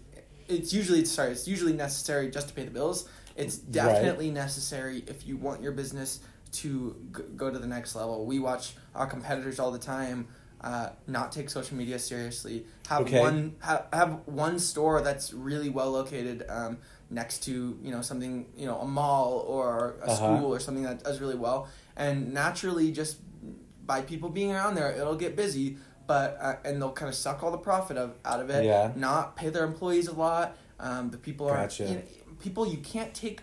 [0.48, 3.10] it's usually sorry, it's usually necessary just to pay the bills.
[3.36, 3.72] It's Right.
[3.72, 6.20] definitely necessary if you want your business
[6.62, 8.26] to g- go to the next level.
[8.26, 10.28] We watch our competitors all the time.
[10.62, 12.66] Uh, not take social media seriously.
[12.88, 13.20] Have Okay.
[13.20, 16.78] one have, have one store that's really well located um,
[17.10, 20.16] next to you know something you know a mall or a Uh-huh.
[20.16, 23.18] school or something that does really well, and naturally just
[23.86, 25.78] by people being around there, it'll get busy.
[26.08, 28.64] But uh, and they'll kind of suck all the profit of out of it.
[28.66, 28.92] Yeah.
[28.96, 30.56] Not pay their employees a lot.
[30.80, 31.84] Um, the people are Gotcha.
[31.86, 32.02] you know,
[32.40, 33.42] people you can't take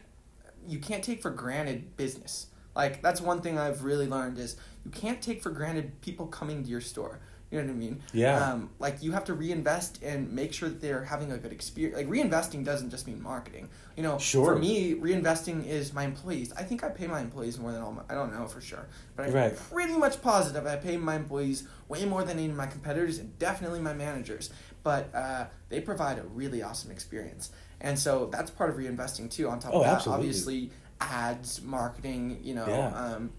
[0.66, 2.46] you can't take for granted business.
[2.74, 6.62] Like that's one thing I've really learned is you can't take for granted people coming
[6.64, 7.20] to your store.
[7.50, 8.00] You know what I mean?
[8.14, 8.50] Yeah.
[8.52, 11.98] Um, like you have to reinvest and make sure that they're having a good experience.
[11.98, 13.68] Like reinvesting doesn't just mean marketing.
[13.94, 14.54] You know, Sure.
[14.54, 16.50] for me, reinvesting is my employees.
[16.56, 18.02] I think I pay my employees more than all my.
[18.08, 19.54] I don't know for sure, but I'm Right.
[19.70, 23.38] pretty much positive I pay my employees way more than any of my competitors and
[23.38, 24.48] definitely my managers.
[24.82, 27.50] But uh, they provide a really awesome experience,
[27.82, 29.50] and so that's part of reinvesting too.
[29.50, 30.18] On top Oh, of that, absolutely.
[30.26, 30.70] obviously
[31.10, 32.38] ads, marketing.
[32.42, 32.66] You know.
[32.66, 32.88] Yeah.
[32.94, 33.30] Um,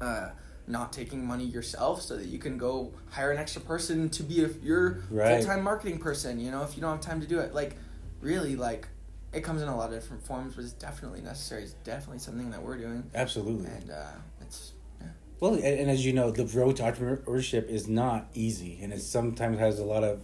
[0.00, 0.30] uh,
[0.68, 4.44] not taking money yourself so that you can go hire an extra person to be
[4.44, 5.38] a, your Right.
[5.38, 7.76] full-time marketing person you know if you don't have time to do it like
[8.20, 8.86] really like
[9.32, 12.50] it comes in a lot of different forms but it's definitely necessary it's definitely something
[12.52, 13.66] that we're doing Absolutely.
[13.66, 14.06] and uh,
[14.40, 15.08] it's yeah.
[15.40, 19.02] Well, and, and as you know, the road to entrepreneurship is not easy, and it
[19.02, 20.20] sometimes has a lot of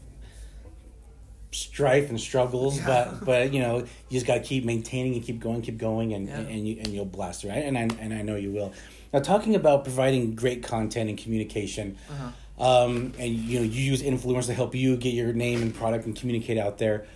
[1.51, 2.78] strife and struggles.
[2.78, 2.86] Yeah.
[2.86, 6.12] But but you know, you just got to keep maintaining and keep going, keep going,
[6.14, 6.38] and Yeah.
[6.40, 7.64] and you and you'll blast right.
[7.64, 8.72] And I and I know you will.
[9.12, 11.96] Now, talking about providing great content and communication.
[12.11, 12.84] Uh-huh.
[12.86, 16.07] um, and you know you use influencers to help you get your name and product
[16.07, 17.07] and communicate out there.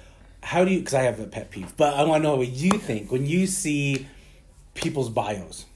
[0.42, 0.78] How do you?
[0.78, 3.26] Because I have a pet peeve, but I want to know what you think when
[3.26, 4.06] you see
[4.74, 5.66] people's bios,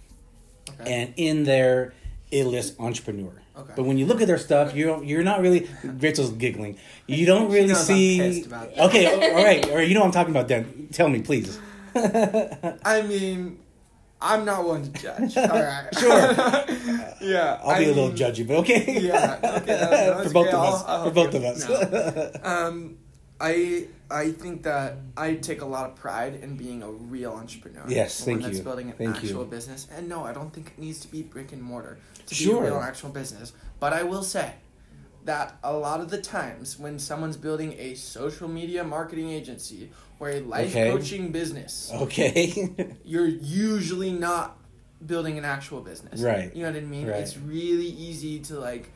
[0.81, 0.93] Okay.
[0.93, 1.93] and in there
[2.31, 3.33] it lists entrepreneur.
[3.59, 3.73] Okay.
[3.75, 5.69] But when you look at their stuff, you don't, you're not really.
[5.83, 6.77] Rachel's giggling.
[7.07, 8.45] You don't really see.
[8.79, 9.89] Okay, all right, all right.
[9.89, 10.49] You know what I'm talking about.
[10.49, 11.59] Then tell me, please.
[11.95, 13.59] I mean,
[14.21, 15.37] I'm not one to judge.
[15.39, 15.89] All right.
[15.99, 16.11] Sure.
[17.21, 17.59] yeah.
[17.63, 19.01] I'll be a little judgy, but okay.
[19.01, 19.39] Yeah.
[19.63, 20.23] Okay.
[20.25, 20.85] For both okay, of I'll- us.
[20.87, 21.69] I'll For both of us.
[21.69, 22.31] No.
[22.43, 22.99] um,
[23.41, 27.85] I I think that I take a lot of pride in being a real entrepreneur.
[27.89, 28.65] Yes, one thank that's you.
[28.65, 29.29] building an Thank you.
[29.31, 29.87] actual business.
[29.95, 32.61] And no, I don't think it needs to be brick and mortar to Sure.
[32.63, 33.53] be a real actual business.
[33.81, 34.55] But I will say
[35.25, 40.31] that a lot of the times when someone's building a social media marketing agency or
[40.31, 40.91] a life Okay.
[40.93, 42.71] coaching business, okay.
[43.05, 44.57] you're usually not
[45.05, 46.21] building an actual business.
[46.21, 46.55] Right.
[46.55, 47.07] You know what I mean?
[47.09, 47.17] Right.
[47.21, 48.89] It's really easy to like,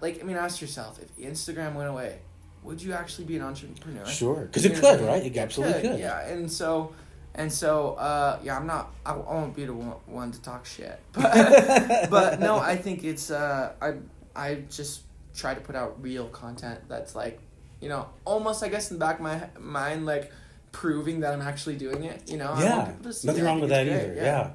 [0.00, 2.18] like I mean, ask yourself if Instagram went away,
[2.62, 4.06] would you actually be an entrepreneur?
[4.06, 5.06] Sure, because it could, what I mean?
[5.06, 5.26] right?
[5.26, 5.98] It absolutely could.
[5.98, 6.94] Yeah, and so.
[7.34, 8.92] And so, uh, yeah, I'm not.
[9.06, 13.04] I, I won't be the one, one to talk shit, but, but no, I think
[13.04, 13.30] it's.
[13.30, 13.94] Uh, I
[14.36, 15.00] I just
[15.34, 17.40] try to put out real content that's like,
[17.80, 20.30] you know, almost I guess in the back of my mind, like
[20.72, 22.30] proving that I'm actually doing it.
[22.30, 23.46] You know, I want yeah, to see nothing it.
[23.46, 24.14] Wrong with that great, either.
[24.14, 24.50] Yeah.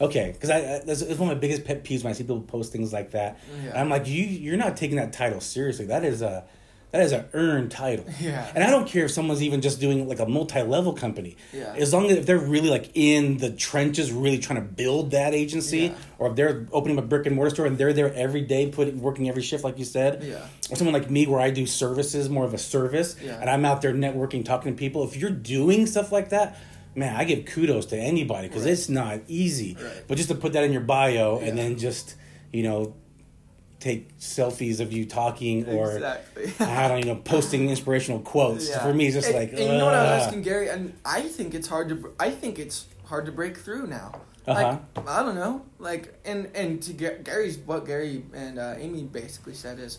[0.00, 2.24] Okay, because I, I that's it's one of my biggest pet peeves when I see
[2.24, 3.38] people post things like that.
[3.62, 3.70] Yeah.
[3.70, 5.86] And I'm like, you you're not taking that title seriously.
[5.86, 6.44] That is a
[6.96, 8.06] that is an earned title.
[8.20, 8.50] Yeah.
[8.54, 11.36] And I don't care if someone's even just doing like a multi-level company.
[11.52, 11.74] Yeah.
[11.76, 15.34] As long as if they're really like in the trenches, really trying to build that
[15.34, 15.94] agency, Yeah.
[16.18, 19.00] or if they're opening a brick and mortar store and they're there every day, putting
[19.00, 20.22] working every shift, like you said.
[20.22, 20.46] Yeah.
[20.70, 23.38] Or someone like me, where I do services, more of a service, Yeah.
[23.40, 25.04] and I'm out there networking, talking to people.
[25.04, 26.56] If you're doing stuff like that.
[26.94, 28.72] Man, I give kudos to anybody because Right.
[28.72, 29.76] it's not easy.
[29.78, 29.92] Right.
[30.08, 32.14] But just to put that in your bio and then just,
[32.54, 32.94] you know,
[33.78, 36.52] take selfies of you talking or exactly.
[36.66, 38.68] I don't you know posting inspirational quotes.
[38.68, 38.82] Yeah.
[38.82, 40.94] For me, it's just And- like and you know what I was asking Gary, and
[41.04, 42.12] I think it's hard to.
[42.18, 44.20] I think it's hard to break through now.
[44.46, 44.78] Uh-huh.
[44.96, 49.02] Like I don't know, like and and to get Gary's what Gary and uh, Amy
[49.02, 49.98] basically said is,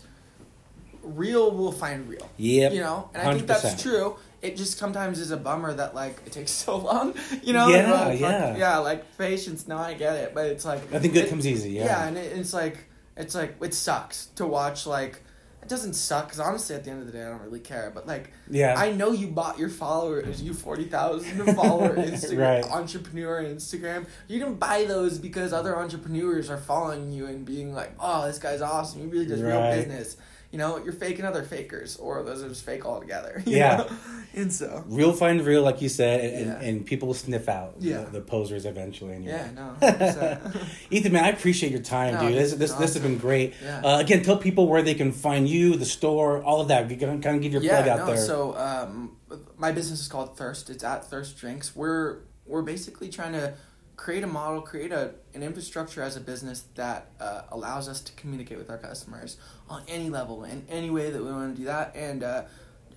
[1.02, 2.28] real will find real.
[2.36, 4.16] Yeah, You know, and I think that's true.
[4.40, 7.14] It just sometimes is a bummer that like it takes so long.
[7.42, 7.68] You know.
[7.68, 8.56] Yeah, Like, fuck- yeah.
[8.56, 9.66] Yeah, like patience.
[9.68, 11.70] No, I get it, but it's like Nothing good it- comes easy.
[11.72, 11.84] Yeah.
[11.84, 12.78] yeah, and it, it's like
[13.18, 14.86] it's like it sucks to watch.
[14.86, 15.22] Like
[15.62, 17.90] it doesn't suck because honestly, at the end of the day, I don't really care.
[17.94, 18.74] But like, Yeah.
[18.78, 22.64] I know you bought your followers, you forty thousand follower Instagram Right.
[22.64, 24.06] entrepreneur Instagram.
[24.28, 28.38] You didn't buy those because other entrepreneurs are following you and being like, "Oh, this
[28.38, 29.00] guy's awesome.
[29.02, 30.16] He really does real business."
[30.50, 33.42] You know, you're faking other fakers, or those are just fake altogether.
[33.46, 33.76] you Yeah.
[33.76, 33.88] know?
[34.34, 36.52] and so real find real, like you said, and, Yeah.
[36.54, 38.04] and, and people will sniff out Yeah.
[38.04, 39.14] the, the posers eventually.
[39.14, 39.32] Anyway.
[39.32, 39.76] yeah, no,
[40.90, 42.34] Ethan, man, I appreciate your time, No, dude.
[42.34, 43.54] this This is this, has been great.
[43.62, 43.80] Yeah.
[43.84, 46.88] Uh, again, tell people where they can find you, the store, all of that.
[46.88, 48.16] Kind of give your yeah, plug out no, there.
[48.24, 49.16] So um,
[49.58, 50.70] my business is called Thirst.
[50.70, 51.76] It's at Thirst Drinks.
[51.76, 53.52] We're we're basically trying to
[53.98, 58.12] create a model, create a an infrastructure as a business that uh, allows us to
[58.12, 59.36] communicate with our customers
[59.68, 61.94] on any level in any way that we want to do that.
[61.94, 62.44] And uh,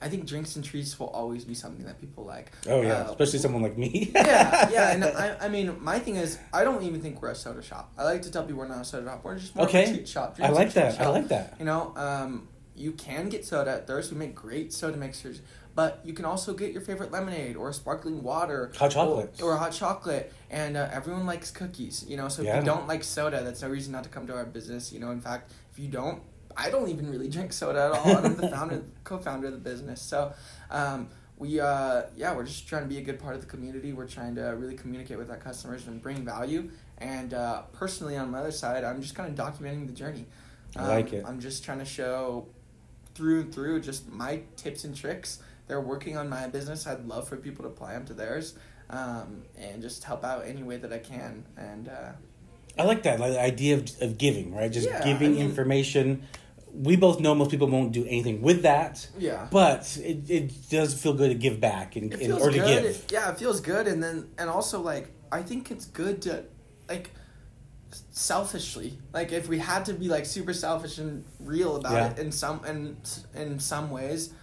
[0.03, 2.51] I think drinks and treats will always be something that people like.
[2.67, 4.11] oh yeah, Uh, especially someone like me.
[4.15, 7.35] yeah, yeah, and I, I mean, my thing is, I don't even think we're a
[7.35, 7.91] soda shop.
[7.97, 9.23] I like to tell people we're not a soda shop.
[9.23, 9.83] We're just more Okay.
[9.83, 10.37] of a treat shop.
[10.41, 10.99] I like that.
[11.01, 11.55] I like that.
[11.59, 14.11] You know, um, you can get soda at Thirst.
[14.11, 15.41] We make great soda mixers,
[15.75, 19.39] but you can also get your favorite lemonade or sparkling water, Hot chocolate.
[19.41, 20.31] or, or hot chocolate.
[20.49, 22.05] And uh, everyone likes cookies.
[22.07, 24.33] You know, so if you don't like soda, that's no reason not to come to
[24.35, 24.91] our business.
[24.91, 26.21] You know, in fact, if you don't,
[26.57, 28.17] I don't even really drink soda at all.
[28.25, 30.01] I'm the founder, co-founder of the business.
[30.01, 30.33] So.
[30.69, 33.93] Um, we uh yeah we're just trying to be a good part of the community
[33.93, 36.69] we're trying to really communicate with our customers and bring value
[36.99, 40.27] and uh, personally on my other side i'm just kind of documenting the journey
[40.75, 41.25] I like it.
[41.27, 42.45] i'm just trying to show
[43.15, 47.27] through and through just my tips and tricks they're working on my business i'd love
[47.27, 48.55] for people to apply them to theirs
[48.89, 52.11] um, and just help out any way that i can and uh,
[52.77, 54.71] I like that, like the idea of, of giving, right?
[54.71, 56.23] Just Yeah, giving I mean- information.
[56.73, 60.93] We both know most people won't do anything with that, yeah but it, it does
[60.93, 62.83] feel good to give back and, it and or to good.
[62.83, 63.05] give.
[63.11, 66.45] yeah, it feels good, and then and also like I think it's good to
[66.87, 67.11] like
[68.11, 72.11] selfishly like if we had to be like super selfish and real about Yeah.
[72.11, 72.97] it in some in
[73.35, 74.33] in some ways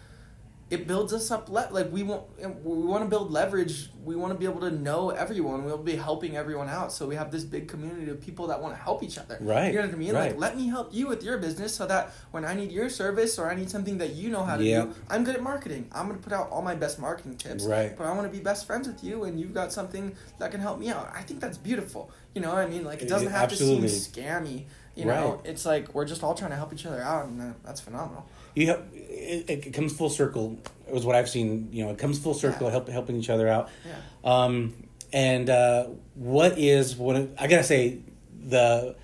[0.71, 2.25] it builds us up le- like we want
[2.65, 3.91] we want to build leverage.
[4.05, 5.65] We want to be able to know everyone.
[5.65, 6.93] We'll be helping everyone out.
[6.93, 9.37] So we have this big community of people that want to help each other.
[9.41, 10.15] Right, you know what i mean?
[10.15, 10.31] Right.
[10.33, 13.39] like let me help you with your business so that when i need your service
[13.39, 14.83] or i need something that you know how to Yeah.
[14.85, 15.89] do i'm good at marketing.
[15.93, 17.97] I'm going to put out all my best marketing tips Right.
[17.97, 20.61] but i want to be best friends with you and you've got something that can
[20.61, 21.11] help me out.
[21.15, 22.11] I think that's beautiful.
[22.35, 22.85] You know what i mean?
[22.85, 23.89] Like it doesn't Yeah, have absolutely.
[23.89, 24.65] to seem scammy
[24.99, 25.41] You know, Right.
[25.47, 28.27] it's like we're just all trying to help each other out, and that's phenomenal.
[28.57, 30.59] You have, it, it comes full circle.
[30.89, 31.69] Is what I've seen.
[31.71, 32.73] You know, it comes full circle, Yeah.
[32.73, 33.69] help, helping each other out.
[33.87, 33.95] Yeah.
[34.25, 34.75] Um,
[35.13, 35.85] and uh,
[36.15, 37.35] what is one?
[37.39, 37.99] I gotta say,
[38.45, 38.97] the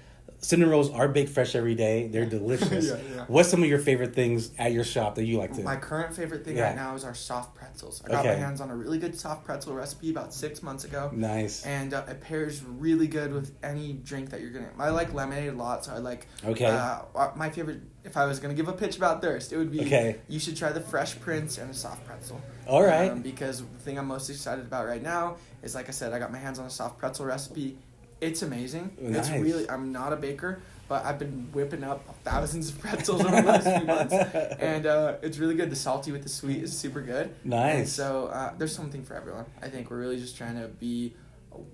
[0.45, 2.09] cinnamon rolls are baked fresh every day.
[2.09, 2.88] They're delicious.
[2.88, 3.24] Yeah, yeah.
[3.28, 5.62] What's some of your favorite things at your shop that you like to?
[5.62, 6.68] My current favorite thing Yeah.
[6.68, 8.03] right now is our soft pretzels.
[8.07, 11.11] I got my hands on a really good soft pretzel recipe about six months ago.
[11.12, 11.64] nice.
[11.64, 14.70] and uh, it pairs really good with any drink that you're gonna.
[14.78, 16.26] I like lemonade a lot, so I like.
[16.45, 16.66] Okay.
[16.66, 19.72] Uh, uh, my favorite, if I was gonna give a pitch about thirst, it would
[19.72, 19.80] be.
[19.80, 20.16] Okay.
[20.28, 22.40] You should try the Fresh Prince and a soft pretzel.
[22.66, 23.11] All right.
[23.11, 26.18] Um, because the thing I'm most excited about right now is, like I said, I
[26.18, 27.76] got my hands on a soft pretzel recipe.
[28.21, 28.97] It's amazing.
[29.01, 29.69] It's really.
[29.69, 33.65] I'm not a baker, but I've been whipping up thousands of pretzels over the last
[33.77, 34.15] few months,
[34.61, 35.71] and uh, it's really good.
[35.71, 37.35] The salty with the sweet is super good.
[37.43, 37.93] And Nice.
[37.93, 39.45] so uh, there's something for everyone.
[39.61, 41.15] I think we're really just trying to be,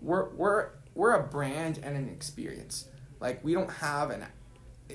[0.01, 2.86] we're we're we're a brand and an experience.
[3.20, 4.24] Like we don't have an,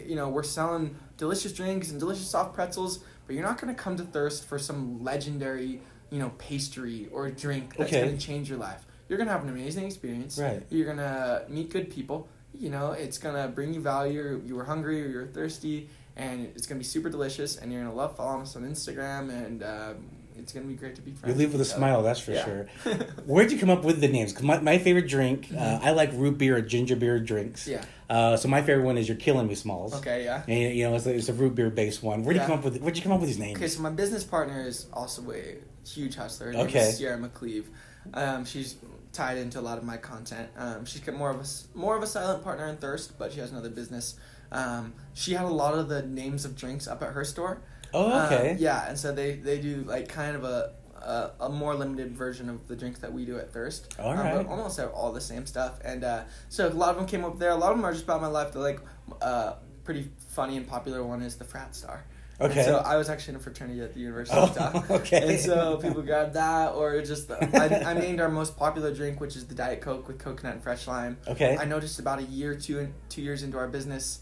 [0.05, 3.95] you know, we're selling delicious drinks and delicious soft pretzels, but you're not gonna come
[3.97, 5.79] to Thirst for some legendary,
[6.09, 8.03] you know, pastry or drink that's Okay.
[8.05, 8.85] gonna change your life.
[9.07, 10.37] You're gonna have an amazing experience.
[10.37, 10.63] Right.
[10.69, 12.27] You're gonna meet good people.
[12.57, 14.41] You know, it's gonna bring you value.
[14.45, 17.57] You were hungry or you're thirsty, and it's gonna be super delicious.
[17.57, 21.01] And you're gonna love following us on Instagram, and um, it's gonna be great to
[21.01, 21.35] be friends.
[21.35, 22.45] You leave with a smile, that's for Yeah.
[22.45, 22.67] sure.
[23.25, 24.31] Where'd you come up with the names?
[24.31, 25.81] Because my, my favorite drink, uh, Mhm.
[25.83, 27.67] I like root beer or ginger beer drinks.
[27.67, 27.83] Yeah.
[28.09, 29.93] Uh, so my favorite one is You're Killing Me Smalls.
[29.95, 30.23] Okay.
[30.25, 30.43] Yeah.
[30.47, 32.23] And you know, it's a, it's a root beer based one.
[32.23, 32.77] Where'd you come up with?
[32.81, 33.57] Where'd you come up with these names?
[33.57, 36.53] Okay, so my business partner is also a huge hustler.
[36.53, 36.91] Her Okay.
[36.91, 37.65] Sierra McCleve.
[38.13, 38.75] Um, she's
[39.13, 40.49] tied into a lot of my content.
[40.57, 43.39] Um, she's got more of a more of a silent partner in Thirst, but she
[43.39, 44.15] has another business.
[44.51, 47.61] Um, she had a lot of the names of drinks up at her store.
[47.93, 48.55] Oh, Um, okay.
[48.59, 50.73] yeah, and so they they do like kind of a.
[50.95, 53.93] A, a more limited version of the drinks that we do at Thirst.
[53.99, 55.73] All Um, but almost have all the same stuff.
[55.83, 57.51] And uh, so a lot of them came up there.
[57.51, 58.53] A lot of them are just about my life.
[58.53, 58.79] They're like
[59.21, 59.53] uh,
[59.83, 62.05] pretty funny and popular one is the Frat Star.
[62.39, 62.63] And Okay.
[62.63, 64.83] so I was actually in a fraternity at the University Oh, of Utah.
[64.95, 65.29] okay.
[65.35, 69.21] And so people grabbed that, or just the, I, I named our most popular drink,
[69.21, 71.17] which is the Diet Coke with coconut and fresh lime.
[71.27, 71.55] Okay.
[71.57, 74.19] I noticed about a year, two and two years into our business,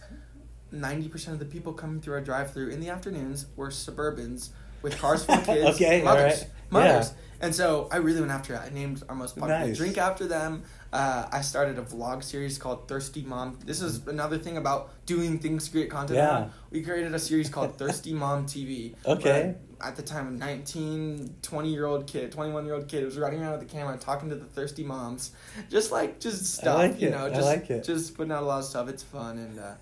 [0.71, 4.49] ninety percent of the people coming through our drive-through in the afternoons were suburbans
[4.81, 6.49] with cars full of kids, Okay, mothers, right.
[6.69, 7.13] mothers.
[7.41, 8.61] And so I really went after it.
[8.61, 9.77] I named our most popular Nice.
[9.77, 10.63] drink after them.
[10.93, 13.57] Uh, I started a vlog series called Thirsty Mom.
[13.65, 16.17] This is another thing about doing things to create content.
[16.17, 16.49] Yeah.
[16.73, 18.95] We created a series called Thirsty Mom TV.
[19.05, 19.55] Okay.
[19.79, 23.41] At the time, a 19, 20 year old kid, 21 year old kid was running
[23.41, 25.31] around with the camera talking to the thirsty moms.
[25.69, 27.11] Just like, just stuff, like you it.
[27.11, 27.83] know, I just, like it.
[27.83, 28.89] just putting out a lot of stuff.
[28.89, 29.73] It's fun and uh,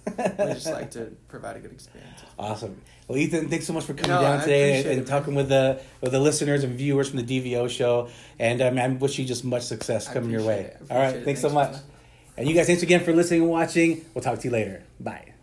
[0.45, 2.19] we just like to provide a good experience.
[2.37, 2.81] Awesome.
[3.07, 5.49] Well, Ethan, thanks so much for coming No, down I today and, and talking with
[5.49, 8.09] the with the listeners and viewers from the DVO show.
[8.39, 10.71] And um, I wish you just much success coming your way.
[10.73, 10.91] appreciate it.
[10.91, 11.15] I All right.
[11.15, 11.25] it.
[11.25, 11.81] Thanks so Thanks, much.
[12.37, 14.03] And you guys, thanks again for listening and watching.
[14.13, 14.83] We'll talk to you later.
[14.99, 15.33] Bye.